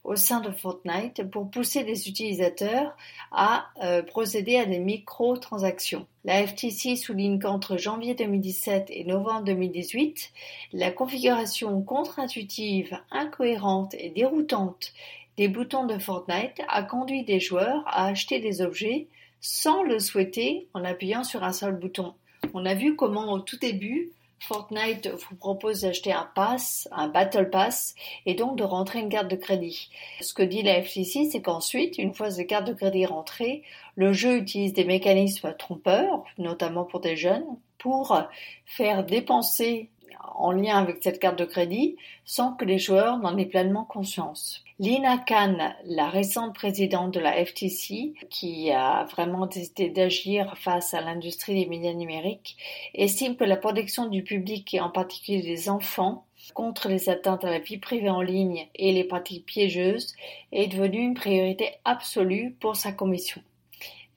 au 0.03 0.15
sein 0.15 0.41
de 0.41 0.51
Fortnite 0.51 1.29
pour 1.29 1.49
pousser 1.49 1.83
les 1.83 2.09
utilisateurs 2.09 2.95
à 3.31 3.67
euh, 3.81 4.03
procéder 4.03 4.57
à 4.57 4.65
des 4.65 4.79
micro-transactions. 4.79 6.05
La 6.25 6.45
FTC 6.45 6.95
souligne 6.95 7.39
qu'entre 7.39 7.77
janvier 7.77 8.15
2017 8.15 8.87
et 8.89 9.03
novembre 9.05 9.45
2018, 9.45 10.31
la 10.73 10.91
configuration 10.91 11.81
contre-intuitive, 11.81 12.97
incohérente 13.11 13.93
et 13.95 14.09
déroutante 14.09 14.93
des 15.37 15.47
boutons 15.47 15.85
de 15.85 15.97
Fortnite 15.97 16.61
a 16.67 16.83
conduit 16.83 17.23
des 17.23 17.39
joueurs 17.39 17.83
à 17.87 18.05
acheter 18.05 18.39
des 18.39 18.61
objets 18.61 19.07
sans 19.41 19.83
le 19.83 19.99
souhaiter 19.99 20.67
en 20.73 20.83
appuyant 20.83 21.23
sur 21.23 21.43
un 21.43 21.53
seul 21.53 21.75
bouton. 21.75 22.13
On 22.53 22.65
a 22.65 22.75
vu 22.75 22.95
comment 22.95 23.31
au 23.31 23.39
tout 23.39 23.57
début, 23.57 24.11
Fortnite 24.47 25.07
vous 25.07 25.35
propose 25.35 25.81
d'acheter 25.81 26.11
un 26.11 26.29
pass, 26.35 26.89
un 26.91 27.07
Battle 27.07 27.49
Pass, 27.49 27.95
et 28.25 28.33
donc 28.33 28.57
de 28.57 28.63
rentrer 28.63 28.99
une 28.99 29.09
carte 29.09 29.29
de 29.29 29.37
crédit. 29.37 29.89
Ce 30.19 30.33
que 30.33 30.43
dit 30.43 30.63
la 30.63 30.83
FTC, 30.83 31.29
c'est 31.31 31.41
qu'ensuite, 31.41 31.97
une 31.97 32.13
fois 32.13 32.29
ces 32.29 32.45
cartes 32.45 32.67
de 32.67 32.73
crédit 32.73 33.05
rentrées, 33.05 33.63
le 33.95 34.11
jeu 34.11 34.37
utilise 34.37 34.73
des 34.73 34.83
mécanismes 34.83 35.55
trompeurs, 35.57 36.23
notamment 36.37 36.83
pour 36.83 36.99
des 36.99 37.15
jeunes, 37.15 37.45
pour 37.77 38.17
faire 38.65 39.05
dépenser 39.05 39.89
en 40.35 40.51
lien 40.51 40.77
avec 40.77 40.97
cette 41.01 41.19
carte 41.19 41.39
de 41.39 41.45
crédit 41.45 41.95
sans 42.25 42.53
que 42.53 42.65
les 42.65 42.79
joueurs 42.79 43.17
n'en 43.17 43.37
aient 43.37 43.45
pleinement 43.45 43.85
conscience. 43.85 44.63
Lina 44.79 45.17
Khan, 45.19 45.57
la 45.85 46.09
récente 46.09 46.55
présidente 46.55 47.13
de 47.13 47.19
la 47.19 47.45
FTC, 47.45 48.13
qui 48.29 48.71
a 48.71 49.05
vraiment 49.05 49.45
décidé 49.45 49.89
d'agir 49.89 50.57
face 50.57 50.93
à 50.93 51.01
l'industrie 51.01 51.53
des 51.53 51.69
médias 51.69 51.93
numériques, 51.93 52.57
estime 52.95 53.35
que 53.35 53.43
la 53.43 53.57
protection 53.57 54.07
du 54.07 54.23
public 54.23 54.73
et 54.73 54.81
en 54.81 54.89
particulier 54.89 55.41
des 55.41 55.69
enfants 55.69 56.25
contre 56.53 56.89
les 56.89 57.07
atteintes 57.07 57.45
à 57.45 57.51
la 57.51 57.59
vie 57.59 57.77
privée 57.77 58.09
en 58.09 58.21
ligne 58.21 58.67
et 58.75 58.91
les 58.91 59.03
pratiques 59.03 59.45
piégeuses 59.45 60.15
est 60.51 60.67
devenue 60.67 61.01
une 61.01 61.13
priorité 61.13 61.69
absolue 61.85 62.55
pour 62.59 62.75
sa 62.75 62.91
commission. 62.91 63.41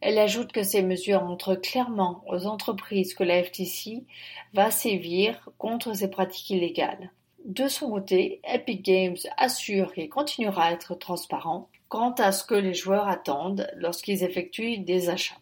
Elle 0.00 0.18
ajoute 0.18 0.52
que 0.52 0.62
ces 0.62 0.82
mesures 0.82 1.24
montrent 1.24 1.54
clairement 1.54 2.22
aux 2.28 2.46
entreprises 2.46 3.14
que 3.14 3.24
la 3.24 3.42
FTC 3.42 4.04
va 4.52 4.70
sévir 4.70 5.48
contre 5.58 5.94
ces 5.94 6.10
pratiques 6.10 6.50
illégales. 6.50 7.10
De 7.44 7.68
son 7.68 7.90
côté, 7.90 8.40
Epic 8.44 8.82
Games 8.82 9.16
assure 9.36 9.94
qu'il 9.94 10.08
continuera 10.08 10.64
à 10.64 10.72
être 10.72 10.94
transparent 10.94 11.68
quant 11.88 12.12
à 12.12 12.32
ce 12.32 12.44
que 12.44 12.54
les 12.54 12.74
joueurs 12.74 13.08
attendent 13.08 13.68
lorsqu'ils 13.76 14.24
effectuent 14.24 14.78
des 14.78 15.08
achats. 15.08 15.36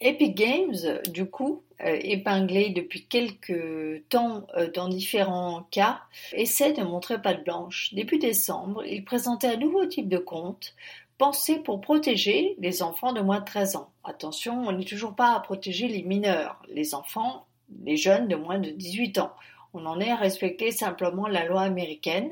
Epic 0.00 0.34
Games, 0.34 1.02
du 1.10 1.26
coup, 1.26 1.62
euh, 1.84 1.98
épinglé 2.00 2.70
depuis 2.70 3.04
quelques 3.04 4.02
temps 4.08 4.46
euh, 4.56 4.70
dans 4.70 4.88
différents 4.88 5.66
cas, 5.70 6.00
essaie 6.32 6.72
de 6.72 6.82
montrer 6.82 7.20
patte 7.20 7.44
blanche. 7.44 7.92
Début 7.92 8.18
décembre, 8.18 8.82
il 8.86 9.04
présentait 9.04 9.48
un 9.48 9.56
nouveau 9.56 9.84
type 9.84 10.08
de 10.08 10.16
compte 10.16 10.74
pensé 11.20 11.58
pour 11.58 11.82
protéger 11.82 12.56
les 12.60 12.82
enfants 12.82 13.12
de 13.12 13.20
moins 13.20 13.40
de 13.40 13.44
13 13.44 13.76
ans. 13.76 13.90
Attention, 14.04 14.54
on 14.66 14.72
n'est 14.72 14.86
toujours 14.86 15.14
pas 15.14 15.34
à 15.34 15.40
protéger 15.40 15.86
les 15.86 16.02
mineurs, 16.02 16.62
les 16.70 16.94
enfants, 16.94 17.44
les 17.84 17.98
jeunes 17.98 18.26
de 18.26 18.36
moins 18.36 18.58
de 18.58 18.70
18 18.70 19.18
ans. 19.18 19.32
On 19.74 19.84
en 19.84 20.00
est 20.00 20.10
à 20.10 20.16
respecter 20.16 20.70
simplement 20.70 21.28
la 21.28 21.44
loi 21.44 21.60
américaine 21.60 22.30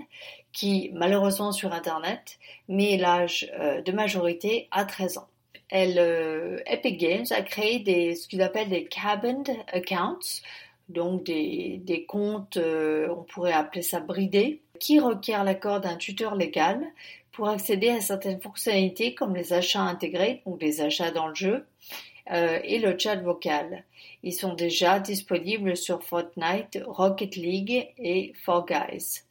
qui, 0.55 0.91
malheureusement 0.95 1.53
sur 1.53 1.75
Internet, 1.75 2.39
met 2.69 2.97
l'âge 2.97 3.53
euh, 3.61 3.83
de 3.83 3.93
majorité 3.93 4.69
à 4.71 4.87
13 4.87 5.19
ans. 5.19 5.29
Euh, 5.75 6.59
Epic 6.65 6.97
Games 6.99 7.27
a 7.31 7.43
créé 7.43 8.15
ce 8.15 8.27
qu'ils 8.27 8.41
appellent 8.41 8.71
des 8.71 8.87
cabined 8.87 9.51
accounts, 9.71 10.41
donc 10.89 11.25
des, 11.25 11.79
des 11.85 12.07
comptes, 12.07 12.57
euh, 12.57 13.09
on 13.11 13.25
pourrait 13.25 13.53
appeler 13.53 13.83
ça 13.83 14.01
bridés, 14.01 14.63
qui 14.81 14.99
requièrent 14.99 15.45
l'accord 15.45 15.81
d'un 15.81 15.97
tuteur 15.97 16.37
légal 16.37 16.81
pour 17.39 17.49
accéder 17.49 17.91
à 17.91 18.01
certaines 18.01 18.41
fonctionnalités 18.41 19.15
comme 19.15 19.37
les 19.37 19.53
achats 19.53 19.83
intégrés, 19.83 20.43
donc 20.45 20.61
les 20.61 20.81
achats 20.81 21.13
dans 21.13 21.29
le 21.29 21.37
jeu, 21.37 21.65
euh, 22.33 22.59
et 22.65 22.81
le 22.81 22.99
chat 22.99 23.15
vocal. 23.15 23.85
Ils 24.25 24.33
sont 24.33 24.55
déjà 24.55 24.99
disponibles 24.99 25.77
sur 25.77 26.03
Fortnite, 26.03 26.81
Rocket 26.85 27.37
League 27.37 27.93
et 27.97 28.33
Fall 28.45 28.65
Guys. 28.67 29.23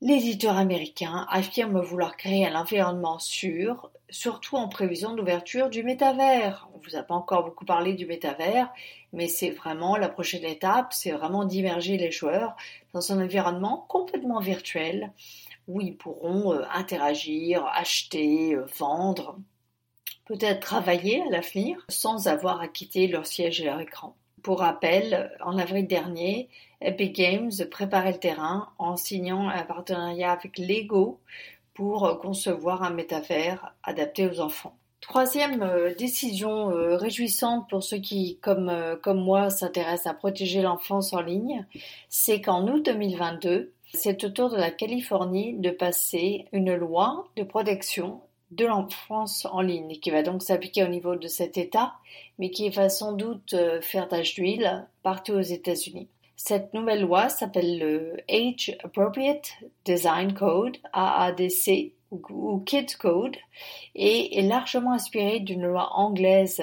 L'éditeur 0.00 0.56
américain 0.56 1.26
affirme 1.30 1.80
vouloir 1.80 2.16
créer 2.16 2.46
un 2.46 2.54
environnement 2.54 3.18
sûr, 3.18 3.90
surtout 4.08 4.54
en 4.54 4.68
prévision 4.68 5.16
d'ouverture 5.16 5.68
du 5.68 5.82
métavers. 5.82 6.68
On 6.76 6.78
vous 6.78 6.94
a 6.94 7.02
pas 7.02 7.14
encore 7.14 7.42
beaucoup 7.42 7.64
parlé 7.64 7.94
du 7.94 8.06
métavers, 8.06 8.72
mais 9.12 9.26
c'est 9.26 9.50
vraiment 9.50 9.96
la 9.96 10.08
prochaine 10.08 10.44
étape, 10.44 10.92
c'est 10.92 11.10
vraiment 11.10 11.44
d'immerger 11.44 11.96
les 11.96 12.12
joueurs 12.12 12.54
dans 12.94 13.12
un 13.12 13.20
environnement 13.20 13.84
complètement 13.88 14.38
virtuel 14.38 15.10
où 15.68 15.80
ils 15.80 15.96
pourront 15.96 16.52
euh, 16.52 16.62
interagir, 16.72 17.66
acheter, 17.66 18.54
euh, 18.54 18.66
vendre, 18.78 19.38
peut-être 20.26 20.60
travailler 20.60 21.22
à 21.22 21.30
l'avenir 21.30 21.84
sans 21.88 22.28
avoir 22.28 22.60
à 22.60 22.68
quitter 22.68 23.06
leur 23.06 23.26
siège 23.26 23.60
et 23.60 23.64
leur 23.64 23.80
écran. 23.80 24.16
Pour 24.42 24.60
rappel, 24.60 25.36
en 25.44 25.56
avril 25.56 25.86
dernier, 25.86 26.48
Epic 26.80 27.14
Games 27.14 27.52
préparait 27.70 28.12
le 28.12 28.18
terrain 28.18 28.70
en 28.78 28.96
signant 28.96 29.48
un 29.48 29.62
partenariat 29.62 30.32
avec 30.32 30.58
Lego 30.58 31.20
pour 31.74 32.18
concevoir 32.20 32.82
un 32.82 32.90
métavers 32.90 33.72
adapté 33.84 34.28
aux 34.28 34.40
enfants. 34.40 34.76
Troisième 35.00 35.62
euh, 35.62 35.94
décision 35.94 36.68
réjouissante 36.96 37.68
pour 37.70 37.84
ceux 37.84 37.98
qui, 37.98 38.38
comme, 38.40 38.72
comme 39.02 39.20
moi, 39.20 39.48
s'intéressent 39.50 40.08
à 40.08 40.14
protéger 40.14 40.60
l'enfance 40.62 41.12
en 41.12 41.20
ligne, 41.20 41.64
c'est 42.08 42.40
qu'en 42.40 42.66
août 42.66 42.84
2022, 42.84 43.72
c'est 43.94 44.24
au 44.24 44.30
tour 44.30 44.50
de 44.50 44.56
la 44.56 44.70
Californie 44.70 45.54
de 45.54 45.70
passer 45.70 46.46
une 46.52 46.74
loi 46.74 47.28
de 47.36 47.42
protection 47.42 48.20
de 48.50 48.66
l'enfance 48.66 49.46
en 49.50 49.60
ligne 49.60 49.98
qui 49.98 50.10
va 50.10 50.22
donc 50.22 50.42
s'appliquer 50.42 50.84
au 50.84 50.88
niveau 50.88 51.16
de 51.16 51.26
cet 51.26 51.56
État, 51.56 51.94
mais 52.38 52.50
qui 52.50 52.68
va 52.70 52.88
sans 52.88 53.12
doute 53.12 53.54
euh, 53.54 53.80
faire 53.80 54.08
tache 54.08 54.34
d'huile 54.34 54.86
partout 55.02 55.32
aux 55.32 55.40
États-Unis. 55.40 56.08
Cette 56.36 56.74
nouvelle 56.74 57.02
loi 57.02 57.28
s'appelle 57.28 57.78
le 57.78 58.16
Age 58.28 58.76
Appropriate 58.82 59.52
Design 59.84 60.34
Code, 60.34 60.76
AADC 60.92 61.92
ou 62.10 62.60
Kids 62.60 62.96
Code, 62.98 63.36
et 63.94 64.38
est 64.38 64.42
largement 64.42 64.92
inspirée 64.92 65.40
d'une 65.40 65.66
loi 65.66 65.90
anglaise 65.94 66.62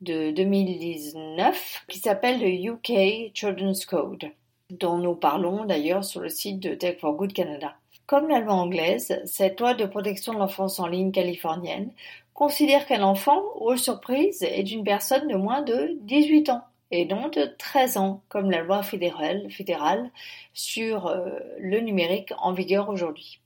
de 0.00 0.30
2019 0.30 1.84
qui 1.88 1.98
s'appelle 1.98 2.40
le 2.40 2.48
UK 2.48 3.32
Children's 3.34 3.84
Code 3.84 4.30
dont 4.70 4.98
nous 4.98 5.14
parlons 5.14 5.64
d'ailleurs 5.64 6.04
sur 6.04 6.20
le 6.20 6.28
site 6.28 6.60
de 6.60 6.74
Tech 6.74 6.98
for 6.98 7.14
Good 7.14 7.32
Canada. 7.32 7.74
Comme 8.06 8.28
la 8.28 8.40
loi 8.40 8.54
anglaise, 8.54 9.20
cette 9.24 9.60
loi 9.60 9.74
de 9.74 9.86
protection 9.86 10.34
de 10.34 10.38
l'enfance 10.38 10.78
en 10.78 10.86
ligne 10.86 11.12
californienne 11.12 11.92
considère 12.34 12.86
qu'un 12.86 13.02
enfant, 13.02 13.42
aux 13.56 13.76
surprises, 13.76 14.42
est 14.42 14.70
une 14.70 14.84
personne 14.84 15.26
de 15.28 15.36
moins 15.36 15.62
de 15.62 15.96
18 16.02 16.50
ans 16.50 16.64
et 16.90 17.04
non 17.04 17.28
de 17.28 17.50
13 17.58 17.96
ans, 17.96 18.22
comme 18.28 18.50
la 18.50 18.62
loi 18.62 18.82
fédérale, 18.82 19.50
fédérale 19.50 20.10
sur 20.54 21.06
euh, 21.06 21.30
le 21.58 21.80
numérique 21.80 22.32
en 22.38 22.52
vigueur 22.52 22.88
aujourd'hui. 22.88 23.40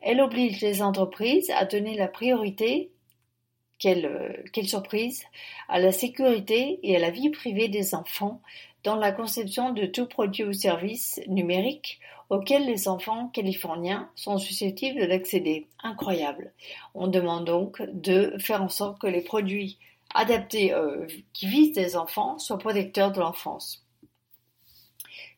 Elle 0.00 0.20
oblige 0.20 0.60
les 0.60 0.82
entreprises 0.82 1.50
à 1.50 1.64
donner 1.64 1.96
la 1.96 2.06
priorité, 2.06 2.90
quelle, 3.78 4.06
euh, 4.06 4.32
quelle 4.52 4.68
surprise, 4.68 5.24
à 5.68 5.78
la 5.78 5.92
sécurité 5.92 6.80
et 6.82 6.96
à 6.96 6.98
la 6.98 7.10
vie 7.10 7.30
privée 7.30 7.68
des 7.68 7.94
enfants 7.94 8.40
dans 8.84 8.96
la 8.96 9.12
conception 9.12 9.70
de 9.72 9.86
tout 9.86 10.06
produit 10.06 10.44
ou 10.44 10.52
service 10.52 11.20
numérique 11.26 12.00
auquel 12.30 12.66
les 12.66 12.88
enfants 12.88 13.28
californiens 13.28 14.10
sont 14.14 14.38
susceptibles 14.38 15.08
d'accéder. 15.08 15.66
Incroyable. 15.82 16.52
On 16.94 17.06
demande 17.08 17.46
donc 17.46 17.82
de 17.92 18.34
faire 18.38 18.62
en 18.62 18.68
sorte 18.68 19.00
que 19.00 19.06
les 19.06 19.22
produits 19.22 19.78
adaptés 20.14 20.72
euh, 20.72 21.06
qui 21.32 21.46
visent 21.46 21.76
les 21.76 21.96
enfants 21.96 22.38
soient 22.38 22.58
protecteurs 22.58 23.12
de 23.12 23.20
l'enfance. 23.20 23.86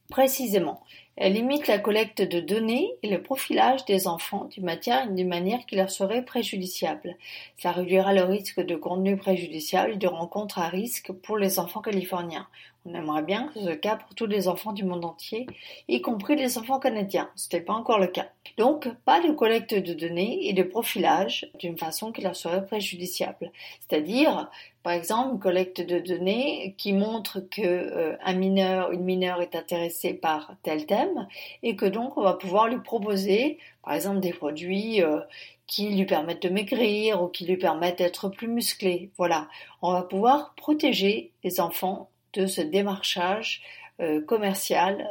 Précisément, 0.08 0.82
elle 1.20 1.34
limite 1.34 1.66
la 1.66 1.78
collecte 1.78 2.22
de 2.22 2.40
données 2.40 2.94
et 3.02 3.10
le 3.10 3.22
profilage 3.22 3.84
des 3.84 4.08
enfants 4.08 4.48
d'une 4.48 5.28
manière 5.28 5.66
qui 5.66 5.76
leur 5.76 5.90
serait 5.90 6.24
préjudiciable. 6.24 7.14
Ça 7.58 7.72
réduira 7.72 8.14
le 8.14 8.22
risque 8.22 8.60
de 8.60 8.74
contenu 8.74 9.18
préjudiciable 9.18 9.92
et 9.92 9.96
de 9.98 10.06
rencontres 10.06 10.58
à 10.58 10.68
risque 10.68 11.12
pour 11.12 11.36
les 11.36 11.58
enfants 11.58 11.82
californiens. 11.82 12.48
On 12.86 12.94
aimerait 12.94 13.22
bien 13.22 13.48
que 13.48 13.54
ce 13.54 13.60
soit 13.60 13.70
le 13.70 13.76
cas 13.76 13.96
pour 13.96 14.14
tous 14.14 14.24
les 14.24 14.48
enfants 14.48 14.72
du 14.72 14.84
monde 14.84 15.04
entier, 15.04 15.46
y 15.88 16.00
compris 16.00 16.36
les 16.36 16.56
enfants 16.56 16.78
canadiens. 16.78 17.28
Ce 17.36 17.54
n'est 17.54 17.62
pas 17.62 17.74
encore 17.74 17.98
le 17.98 18.06
cas. 18.06 18.30
Donc, 18.56 18.88
pas 19.04 19.20
de 19.20 19.30
collecte 19.32 19.74
de 19.74 19.92
données 19.92 20.48
et 20.48 20.54
de 20.54 20.62
profilage 20.62 21.50
d'une 21.58 21.76
façon 21.76 22.12
qui 22.12 22.22
leur 22.22 22.34
serait 22.34 22.64
préjudiciable. 22.64 23.52
C'est-à-dire, 23.80 24.50
par 24.82 24.94
exemple, 24.94 25.34
une 25.34 25.40
collecte 25.40 25.80
de 25.80 25.98
données 25.98 26.74
qui 26.78 26.92
montre 26.92 27.40
que 27.40 27.60
euh, 27.62 28.16
un 28.24 28.32
mineur, 28.32 28.92
une 28.92 29.04
mineure 29.04 29.42
est 29.42 29.54
intéressée 29.54 30.14
par 30.14 30.54
tel 30.62 30.86
thème 30.86 31.26
et 31.62 31.76
que 31.76 31.84
donc 31.84 32.16
on 32.16 32.22
va 32.22 32.32
pouvoir 32.34 32.68
lui 32.68 32.80
proposer, 32.80 33.58
par 33.84 33.94
exemple, 33.94 34.20
des 34.20 34.32
produits 34.32 35.02
euh, 35.02 35.20
qui 35.66 35.90
lui 35.90 36.06
permettent 36.06 36.42
de 36.42 36.48
maigrir 36.48 37.22
ou 37.22 37.28
qui 37.28 37.44
lui 37.44 37.58
permettent 37.58 37.98
d'être 37.98 38.30
plus 38.30 38.48
musclé. 38.48 39.10
Voilà, 39.18 39.48
on 39.82 39.92
va 39.92 40.02
pouvoir 40.02 40.54
protéger 40.56 41.32
les 41.44 41.60
enfants 41.60 42.08
de 42.32 42.46
ce 42.46 42.62
démarchage 42.62 43.62
euh, 44.00 44.22
commercial 44.22 45.06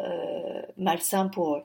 malsain 0.78 1.28
pour 1.28 1.58
eux. 1.58 1.64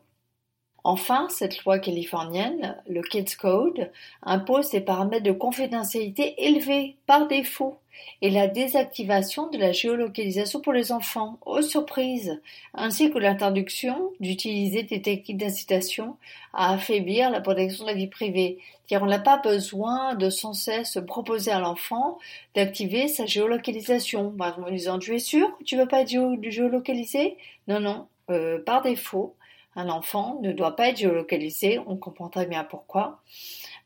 Enfin, 0.87 1.29
cette 1.31 1.65
loi 1.65 1.79
californienne, 1.79 2.77
le 2.87 3.01
Kids 3.01 3.37
Code, 3.39 3.91
impose 4.23 4.69
des 4.69 4.83
paramètres 4.83 5.25
de 5.25 5.33
confidentialité 5.33 6.35
élevés 6.47 6.97
par 7.07 7.27
défaut 7.27 7.79
et 8.21 8.29
la 8.29 8.49
désactivation 8.49 9.49
de 9.49 9.57
la 9.57 9.73
géolocalisation 9.73 10.61
pour 10.61 10.75
les 10.75 10.93
enfants, 10.93 11.39
aux 11.47 11.63
surprises, 11.63 12.39
ainsi 12.75 13.11
que 13.11 13.19
l'interdiction 13.19 14.13
d'utiliser 14.21 14.83
des 14.83 15.01
techniques 15.01 15.39
d'incitation 15.39 16.17
à 16.53 16.75
affaiblir 16.75 17.31
la 17.31 17.41
protection 17.41 17.85
de 17.85 17.91
la 17.91 17.97
vie 17.97 18.07
privée. 18.07 18.59
Car 18.87 19.03
on 19.03 19.07
n'a 19.07 19.19
pas 19.19 19.39
besoin 19.39 20.15
de 20.15 20.29
sans 20.29 20.53
cesse 20.53 20.99
proposer 21.07 21.51
à 21.51 21.61
l'enfant 21.61 22.19
d'activer 22.55 23.09
sa 23.09 23.25
géolocalisation. 23.25 24.33
Par 24.33 24.49
exemple, 24.49 24.69
en 24.69 24.73
disant, 24.73 24.99
tu 24.99 25.15
es 25.15 25.19
sûr 25.19 25.57
que 25.57 25.65
tu 25.65 25.77
veux 25.79 25.89
pas 25.89 26.03
être 26.03 26.11
géolocalisé? 26.43 27.39
Non, 27.69 27.81
non, 27.81 28.07
euh, 28.31 28.63
par 28.63 28.83
défaut, 28.83 29.35
un 29.77 29.89
enfant 29.89 30.39
ne 30.43 30.53
doit 30.53 30.77
pas 30.77 30.89
être 30.89 30.99
géolocalisé, 30.99 31.81
on 31.87 31.97
comprend 31.97 32.29
très 32.29 32.47
bien 32.47 32.65
pourquoi 32.65 33.21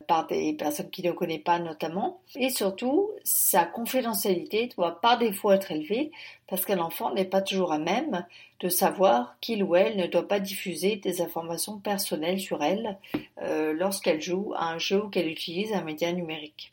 par 0.09 0.27
des 0.27 0.55
personnes 0.55 0.91
qui 0.91 1.03
ne 1.03 1.09
le 1.09 1.15
connaissent 1.15 1.45
pas 1.45 1.59
notamment. 1.59 2.23
Et 2.35 2.51
surtout, 2.51 3.11
sa 3.25 3.65
confidentialité 3.65 4.71
doit 4.75 5.01
par 5.01 5.19
défaut 5.19 5.53
être 5.53 5.71
élevée 5.71 6.11
parce 6.49 6.65
qu'un 6.65 6.79
enfant 6.79 7.13
n'est 7.13 7.27
pas 7.27 7.43
toujours 7.43 7.73
à 7.73 7.79
même 7.79 8.25
de 8.61 8.69
savoir 8.69 9.37
qu'il 9.41 9.63
ou 9.63 9.77
elle 9.77 9.97
ne 9.97 10.07
doit 10.07 10.27
pas 10.27 10.41
diffuser 10.41 10.97
des 10.97 11.21
informations 11.21 11.79
personnelles 11.79 12.41
sur 12.41 12.63
elle 12.65 12.97
euh, 13.43 13.73
lorsqu'elle 13.75 14.21
joue 14.21 14.55
à 14.57 14.71
un 14.71 14.79
jeu 14.79 15.05
ou 15.05 15.09
qu'elle 15.11 15.29
utilise 15.29 15.73
un 15.73 15.83
média 15.83 16.11
numérique. 16.11 16.73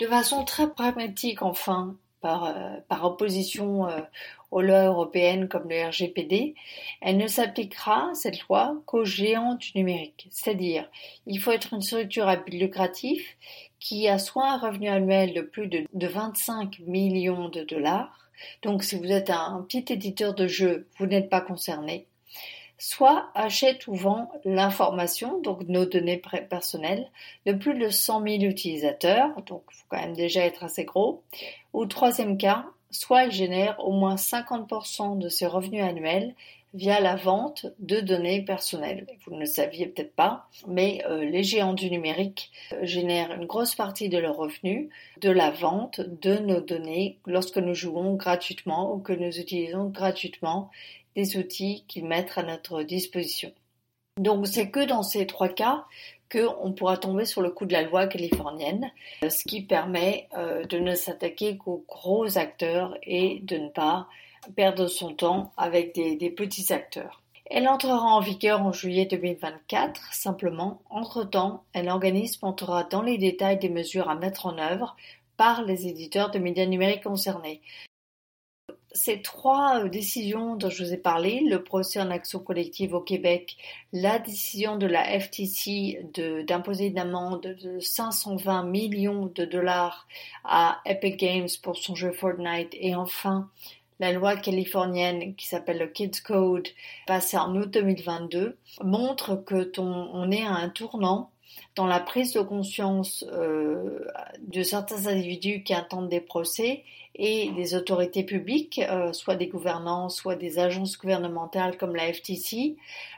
De 0.00 0.06
façon 0.06 0.44
très 0.44 0.68
pragmatique, 0.68 1.42
enfin, 1.42 1.94
par, 2.20 2.44
euh, 2.46 2.78
opposition 3.02 3.88
euh, 3.88 4.00
aux 4.54 4.62
lois 4.62 4.84
européennes 4.84 5.48
comme 5.48 5.68
le 5.68 5.88
RGPD, 5.88 6.54
elle 7.00 7.16
ne 7.16 7.26
s'appliquera, 7.26 8.10
cette 8.14 8.40
loi, 8.46 8.80
qu'aux 8.86 9.04
géants 9.04 9.56
du 9.56 9.72
numérique. 9.74 10.28
C'est-à-dire, 10.30 10.88
il 11.26 11.40
faut 11.40 11.50
être 11.50 11.74
une 11.74 11.82
structure 11.82 12.28
à 12.28 12.36
but 12.36 12.54
lucratif 12.54 13.36
qui 13.80 14.08
a 14.08 14.20
soit 14.20 14.48
un 14.48 14.58
revenu 14.58 14.88
annuel 14.88 15.34
de 15.34 15.40
plus 15.40 15.66
de, 15.66 15.84
25 15.92 16.78
millions 16.86 17.48
de 17.48 17.64
dollars, 17.64 18.30
donc 18.62 18.84
si 18.84 18.96
vous 18.96 19.10
êtes 19.10 19.28
un, 19.28 19.66
petit 19.68 19.92
éditeur 19.92 20.34
de 20.34 20.46
jeux, 20.46 20.86
vous 20.98 21.06
n'êtes 21.06 21.28
pas 21.28 21.40
concerné, 21.40 22.06
soit 22.78 23.30
achète 23.34 23.88
ou 23.88 23.96
vend 23.96 24.30
l'information, 24.44 25.40
donc 25.40 25.62
nos 25.66 25.84
données 25.84 26.22
personnelles, 26.48 27.10
de 27.44 27.54
plus 27.54 27.76
de 27.76 27.88
100 27.88 28.22
000 28.22 28.42
utilisateurs, 28.44 29.34
donc 29.46 29.64
il 29.72 29.74
faut 29.74 29.86
quand 29.88 30.00
même 30.00 30.14
déjà 30.14 30.44
être 30.44 30.62
assez 30.62 30.84
gros, 30.84 31.24
ou 31.72 31.86
troisième 31.86 32.38
cas, 32.38 32.66
soit 32.94 33.24
elle 33.24 33.32
génère 33.32 33.78
au 33.84 33.92
moins 33.92 34.14
50% 34.14 35.18
de 35.18 35.28
ses 35.28 35.46
revenus 35.46 35.82
annuels 35.82 36.34
via 36.74 37.00
la 37.00 37.14
vente 37.14 37.66
de 37.78 38.00
données 38.00 38.42
personnelles. 38.42 39.06
Vous 39.24 39.34
ne 39.34 39.40
le 39.40 39.46
saviez 39.46 39.86
peut-être 39.86 40.14
pas, 40.14 40.48
mais 40.66 41.02
euh, 41.06 41.24
les 41.24 41.44
géants 41.44 41.72
du 41.72 41.88
numérique 41.88 42.50
euh, 42.72 42.80
génèrent 42.82 43.32
une 43.32 43.46
grosse 43.46 43.76
partie 43.76 44.08
de 44.08 44.18
leurs 44.18 44.36
revenus 44.36 44.88
de 45.20 45.30
la 45.30 45.50
vente 45.50 46.00
de 46.00 46.38
nos 46.38 46.60
données 46.60 47.18
lorsque 47.26 47.58
nous 47.58 47.74
jouons 47.74 48.14
gratuitement 48.14 48.92
ou 48.92 48.98
que 48.98 49.12
nous 49.12 49.38
utilisons 49.38 49.84
gratuitement 49.84 50.70
des 51.14 51.36
outils 51.36 51.84
qu'ils 51.86 52.06
mettent 52.06 52.36
à 52.36 52.42
notre 52.42 52.82
disposition. 52.82 53.52
Donc 54.18 54.46
c'est 54.46 54.70
que 54.70 54.84
dans 54.84 55.02
ces 55.02 55.26
trois 55.26 55.48
cas 55.48 55.84
qu'on 56.30 56.72
pourra 56.72 56.96
tomber 56.96 57.24
sur 57.24 57.42
le 57.42 57.50
coup 57.50 57.66
de 57.66 57.72
la 57.72 57.82
loi 57.82 58.06
californienne, 58.06 58.90
euh, 59.22 59.30
ce 59.30 59.44
qui 59.44 59.62
permet 59.62 60.28
euh, 60.36 60.64
de 60.64 60.78
ne 60.78 60.94
s'attaquer 60.94 61.56
qu'aux 61.56 61.84
gros 61.88 62.38
acteurs 62.38 62.96
et 63.02 63.40
de 63.42 63.56
ne 63.56 63.68
pas 63.68 64.08
perdre 64.56 64.88
son 64.88 65.14
temps 65.14 65.52
avec 65.56 65.94
des, 65.94 66.30
petits 66.30 66.72
acteurs. 66.72 67.22
Elle 67.46 67.68
entrera 67.68 68.06
en 68.06 68.20
vigueur 68.20 68.62
en 68.62 68.72
juillet 68.72 69.06
2024. 69.06 70.12
Simplement, 70.12 70.80
entre-temps, 70.90 71.64
un 71.74 71.88
organisme 71.88 72.46
entrera 72.46 72.84
dans 72.84 73.02
les 73.02 73.18
détails 73.18 73.58
des 73.58 73.68
mesures 73.68 74.08
à 74.08 74.14
mettre 74.14 74.46
en 74.46 74.58
œuvre 74.58 74.96
par 75.36 75.62
les 75.62 75.86
éditeurs 75.86 76.30
de 76.30 76.38
médias 76.38 76.66
numériques 76.66 77.04
concernés 77.04 77.60
ces 78.94 79.20
trois 79.20 79.80
euh, 79.80 79.88
décisions 79.88 80.56
dont 80.56 80.70
je 80.70 80.84
vous 80.84 80.92
ai 80.94 80.96
parlé, 80.96 81.40
le 81.40 81.62
procès 81.62 82.00
en 82.00 82.10
action 82.10 82.38
collective 82.38 82.94
au 82.94 83.00
Québec, 83.00 83.56
la 83.92 84.18
décision 84.18 84.76
de 84.76 84.86
la 84.86 85.18
FTC 85.20 86.06
d'imposer 86.46 86.86
une 86.86 86.98
amende 86.98 87.56
de 87.62 87.80
520 87.80 88.62
millions 88.62 89.26
de 89.26 89.44
dollars 89.44 90.06
à 90.44 90.80
Epic 90.86 91.16
Games 91.18 91.48
pour 91.62 91.76
son 91.76 91.94
jeu 91.94 92.12
Fortnite 92.12 92.74
et 92.74 92.94
enfin 92.94 93.50
la 94.00 94.12
loi 94.12 94.36
californienne 94.36 95.34
qui 95.34 95.46
s'appelle 95.46 95.78
le 95.78 95.86
Kids 95.86 96.22
Code 96.24 96.68
passée 97.06 97.36
en 97.36 97.54
août 97.56 97.70
2022 97.70 98.56
montrent 98.82 99.36
que 99.36 99.70
on 99.78 100.30
est 100.30 100.42
à 100.42 100.52
un 100.52 100.68
tournant 100.68 101.30
dans 101.76 101.86
la 101.86 102.00
prise 102.00 102.32
de 102.34 102.40
conscience 102.40 103.24
euh, 103.32 104.06
de 104.40 104.62
certains 104.62 105.06
individus 105.06 105.62
qui 105.62 105.74
attendent 105.74 106.08
des 106.08 106.20
procès 106.20 106.84
et 107.16 107.50
des 107.52 107.74
autorités 107.74 108.24
publiques, 108.24 108.80
euh, 108.80 109.12
soit 109.12 109.36
des 109.36 109.46
gouvernants, 109.46 110.08
soit 110.08 110.34
des 110.34 110.58
agences 110.58 110.98
gouvernementales 110.98 111.76
comme 111.76 111.94
la 111.94 112.12
FTC, 112.12 112.76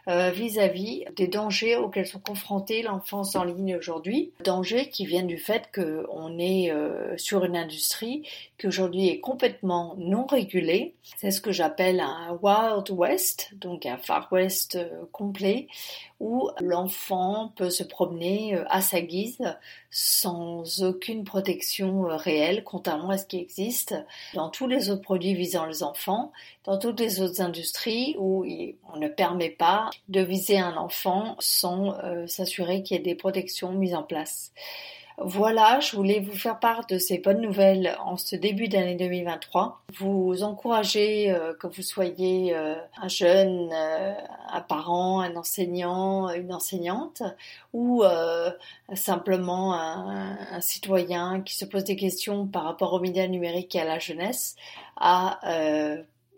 euh, 0.09 0.31
vis-à-vis 0.31 1.05
des 1.17 1.27
dangers 1.27 1.77
auxquels 1.77 2.07
sont 2.07 2.21
confrontés 2.21 2.83
l'enfance 2.83 3.35
en 3.37 3.45
ligne 3.45 3.77
aujourd'hui. 3.77 4.33
Dangers 4.45 4.91
qui 4.91 5.07
viennent 5.07 5.27
du 5.27 5.39
fait 5.39 5.71
qu'on 5.75 6.39
est 6.39 6.71
euh, 6.71 7.17
sur 7.17 7.45
une 7.45 7.57
industrie 7.57 8.23
qui 8.59 8.67
aujourd'hui 8.67 9.09
est 9.09 9.21
complètement 9.21 9.95
non 9.99 10.27
régulée. 10.27 10.95
C'est 11.17 11.31
ce 11.31 11.41
que 11.41 11.53
j'appelle 11.53 12.01
un 12.01 12.39
Wild 12.43 12.91
West, 12.91 13.51
donc 13.55 13.87
un 13.87 13.99
Far 13.99 14.29
West 14.31 14.79
complet, 15.13 15.69
où 16.21 16.49
l'enfant 16.61 17.53
peut 17.57 17.71
se 17.71 17.83
promener 17.83 18.59
à 18.69 18.81
sa 18.81 19.01
guise 19.01 19.39
sans 19.91 20.83
aucune 20.83 21.25
protection 21.25 22.07
réelle, 22.09 22.65
contrairement 22.65 23.11
à 23.11 23.19
ce 23.19 23.27
qui 23.27 23.39
existe 23.39 23.86
dans 24.35 24.51
tous 24.51 24.67
les 24.67 24.91
autres 24.91 25.03
produits 25.03 25.35
visant 25.35 25.67
les 25.67 25.83
enfants, 25.83 26.33
dans 26.65 26.79
toutes 26.79 27.01
les 27.01 27.21
autres 27.21 27.41
industries 27.41 28.17
où 28.19 28.45
on 28.93 28.99
ne 28.99 29.09
permet 29.09 29.51
pas 29.51 29.91
de 30.09 30.21
viser 30.21 30.59
un 30.59 30.77
enfant 30.77 31.37
sans 31.39 31.99
euh, 32.05 32.27
s'assurer 32.27 32.83
qu'il 32.83 32.97
y 32.97 33.01
ait 33.01 33.03
des 33.03 33.15
protections 33.15 33.73
mises 33.73 33.95
en 33.95 34.03
place. 34.03 34.53
Voilà, 35.19 35.81
je 35.81 35.97
voulais 35.97 36.21
vous 36.21 36.37
faire 36.37 36.61
part 36.61 36.87
de 36.87 36.99
ces 36.99 37.17
bonnes 37.17 37.41
nouvelles 37.41 37.97
en 38.05 38.19
ce 38.19 38.37
début 38.37 38.69
d'année 38.69 38.97
2023. 38.97 39.81
Vous 39.99 40.43
encourager, 40.43 41.31
euh, 41.31 41.55
que 41.55 41.67
vous 41.67 41.81
soyez 41.81 42.55
euh, 42.55 42.75
un 43.01 43.09
jeune, 43.09 43.71
euh, 43.73 44.13
un 44.53 44.61
parent, 44.61 45.21
un 45.21 45.35
enseignant, 45.37 46.29
une 46.29 46.53
enseignante, 46.53 47.23
ou 47.73 48.05
simplement 48.95 49.73
un, 49.75 50.61
citoyen 50.61 51.41
qui 51.41 51.57
se 51.57 51.65
pose 51.65 51.85
des 51.85 51.97
questions 51.97 52.47
par 52.47 52.65
rapport 52.65 52.93
aux 52.93 53.01
médias 53.01 53.27
numériques 53.27 53.75
et 53.75 53.81
à 53.81 53.85
la 53.85 53.99
jeunesse, 53.99 54.55
à 54.97 55.41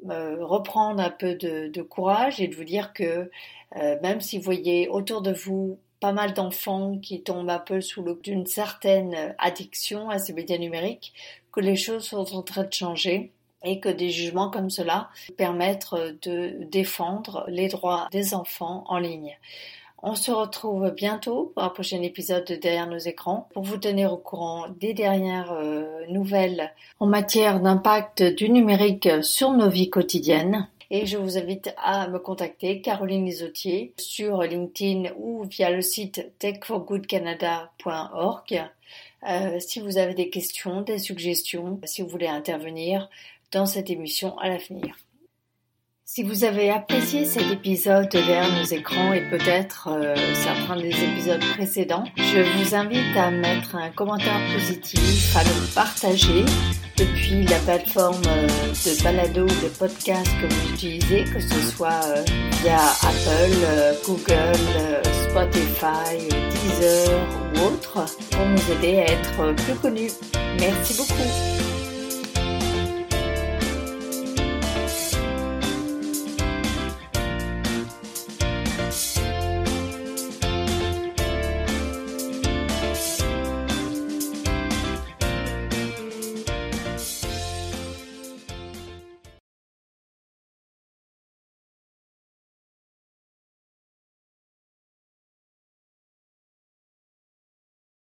reprendre 0.06 1.02
un 1.02 1.10
peu 1.10 1.34
de, 1.34 1.82
courage 1.82 2.40
et 2.40 2.46
de 2.46 2.54
vous 2.54 2.64
dire 2.64 2.92
que 2.92 3.30
même 3.74 4.20
si 4.20 4.38
vous 4.38 4.44
voyez 4.44 4.88
autour 4.88 5.20
de 5.20 5.32
vous 5.32 5.78
pas 6.00 6.12
mal 6.12 6.34
d'enfants 6.34 6.98
qui 6.98 7.22
tombent 7.22 7.50
un 7.50 7.58
peu 7.58 7.80
sous 7.80 8.02
l'eau 8.02 8.18
d'une 8.22 8.46
certaine 8.46 9.34
addiction 9.38 10.10
à 10.10 10.18
ces 10.18 10.32
médias 10.32 10.58
numériques, 10.58 11.12
que 11.52 11.60
les 11.60 11.76
choses 11.76 12.04
sont 12.04 12.34
en 12.34 12.42
train 12.42 12.64
de 12.64 12.72
changer 12.72 13.32
et 13.64 13.80
que 13.80 13.88
des 13.88 14.10
jugements 14.10 14.50
comme 14.50 14.70
cela 14.70 15.10
permettent 15.36 15.94
de 16.22 16.64
défendre 16.64 17.44
les 17.48 17.68
droits 17.68 18.08
des 18.12 18.34
enfants 18.34 18.84
en 18.86 18.98
ligne. 18.98 19.36
On 20.00 20.14
se 20.14 20.30
retrouve 20.30 20.90
bientôt 20.90 21.50
pour 21.54 21.64
un 21.64 21.70
prochain 21.70 22.00
épisode 22.02 22.44
de 22.44 22.54
Derrière 22.54 22.86
nos 22.86 22.98
écrans 22.98 23.48
pour 23.52 23.64
vous 23.64 23.78
tenir 23.78 24.12
au 24.12 24.16
courant 24.16 24.66
des 24.78 24.94
dernières 24.94 25.50
euh, 25.50 26.06
nouvelles 26.08 26.72
en 27.00 27.06
matière 27.06 27.58
d'impact 27.58 28.22
du 28.22 28.48
numérique 28.48 29.08
sur 29.22 29.50
nos 29.50 29.68
vies 29.68 29.90
quotidiennes 29.90 30.68
et 30.90 31.06
je 31.06 31.16
vous 31.18 31.38
invite 31.38 31.72
à 31.76 32.08
me 32.08 32.18
contacter, 32.18 32.80
Caroline 32.80 33.26
Isotier, 33.26 33.92
sur 33.98 34.42
LinkedIn 34.42 35.12
ou 35.16 35.44
via 35.44 35.70
le 35.70 35.82
site 35.82 36.32
techforgoodcanada.org. 36.38 38.64
Euh, 39.28 39.60
si 39.60 39.80
vous 39.80 39.98
avez 39.98 40.14
des 40.14 40.30
questions, 40.30 40.80
des 40.82 40.98
suggestions, 40.98 41.80
si 41.84 42.00
vous 42.02 42.08
voulez 42.08 42.28
intervenir 42.28 43.08
dans 43.52 43.66
cette 43.66 43.90
émission 43.90 44.38
à 44.38 44.48
l'avenir. 44.48 44.96
Si 46.04 46.22
vous 46.22 46.44
avez 46.44 46.70
apprécié 46.70 47.24
cet 47.26 47.50
épisode 47.50 48.14
vers 48.14 48.50
nos 48.50 48.64
écrans 48.64 49.12
et 49.12 49.28
peut-être 49.28 49.88
euh, 49.88 50.14
certains 50.34 50.76
des 50.76 50.88
épisodes 50.88 51.44
précédents, 51.54 52.04
je 52.16 52.40
vous 52.56 52.74
invite 52.74 53.14
à 53.14 53.30
mettre 53.30 53.76
un 53.76 53.90
commentaire 53.90 54.40
positif, 54.54 55.36
à 55.36 55.44
le 55.44 55.74
partager 55.74 56.46
depuis 56.98 57.44
la 57.44 57.58
plateforme 57.60 58.22
euh, 58.26 58.46
de 58.46 59.02
balado 59.02 59.42
ou 59.44 59.62
de 59.62 59.68
podcast 59.78 60.28
que 60.40 60.52
vous 60.52 60.74
utilisez, 60.74 61.24
que 61.24 61.40
ce 61.40 61.60
soit 61.70 62.00
euh, 62.06 62.24
via 62.62 62.78
Apple, 63.02 63.96
Google, 64.04 65.02
Spotify, 65.28 66.18
Deezer 66.28 67.10
ou 67.54 67.66
autre, 67.66 68.04
pour 68.30 68.46
nous 68.46 68.72
aider 68.72 68.98
à 68.98 69.12
être 69.12 69.54
plus 69.64 69.74
connus. 69.74 70.12
Merci 70.58 70.94
beaucoup. 70.96 71.67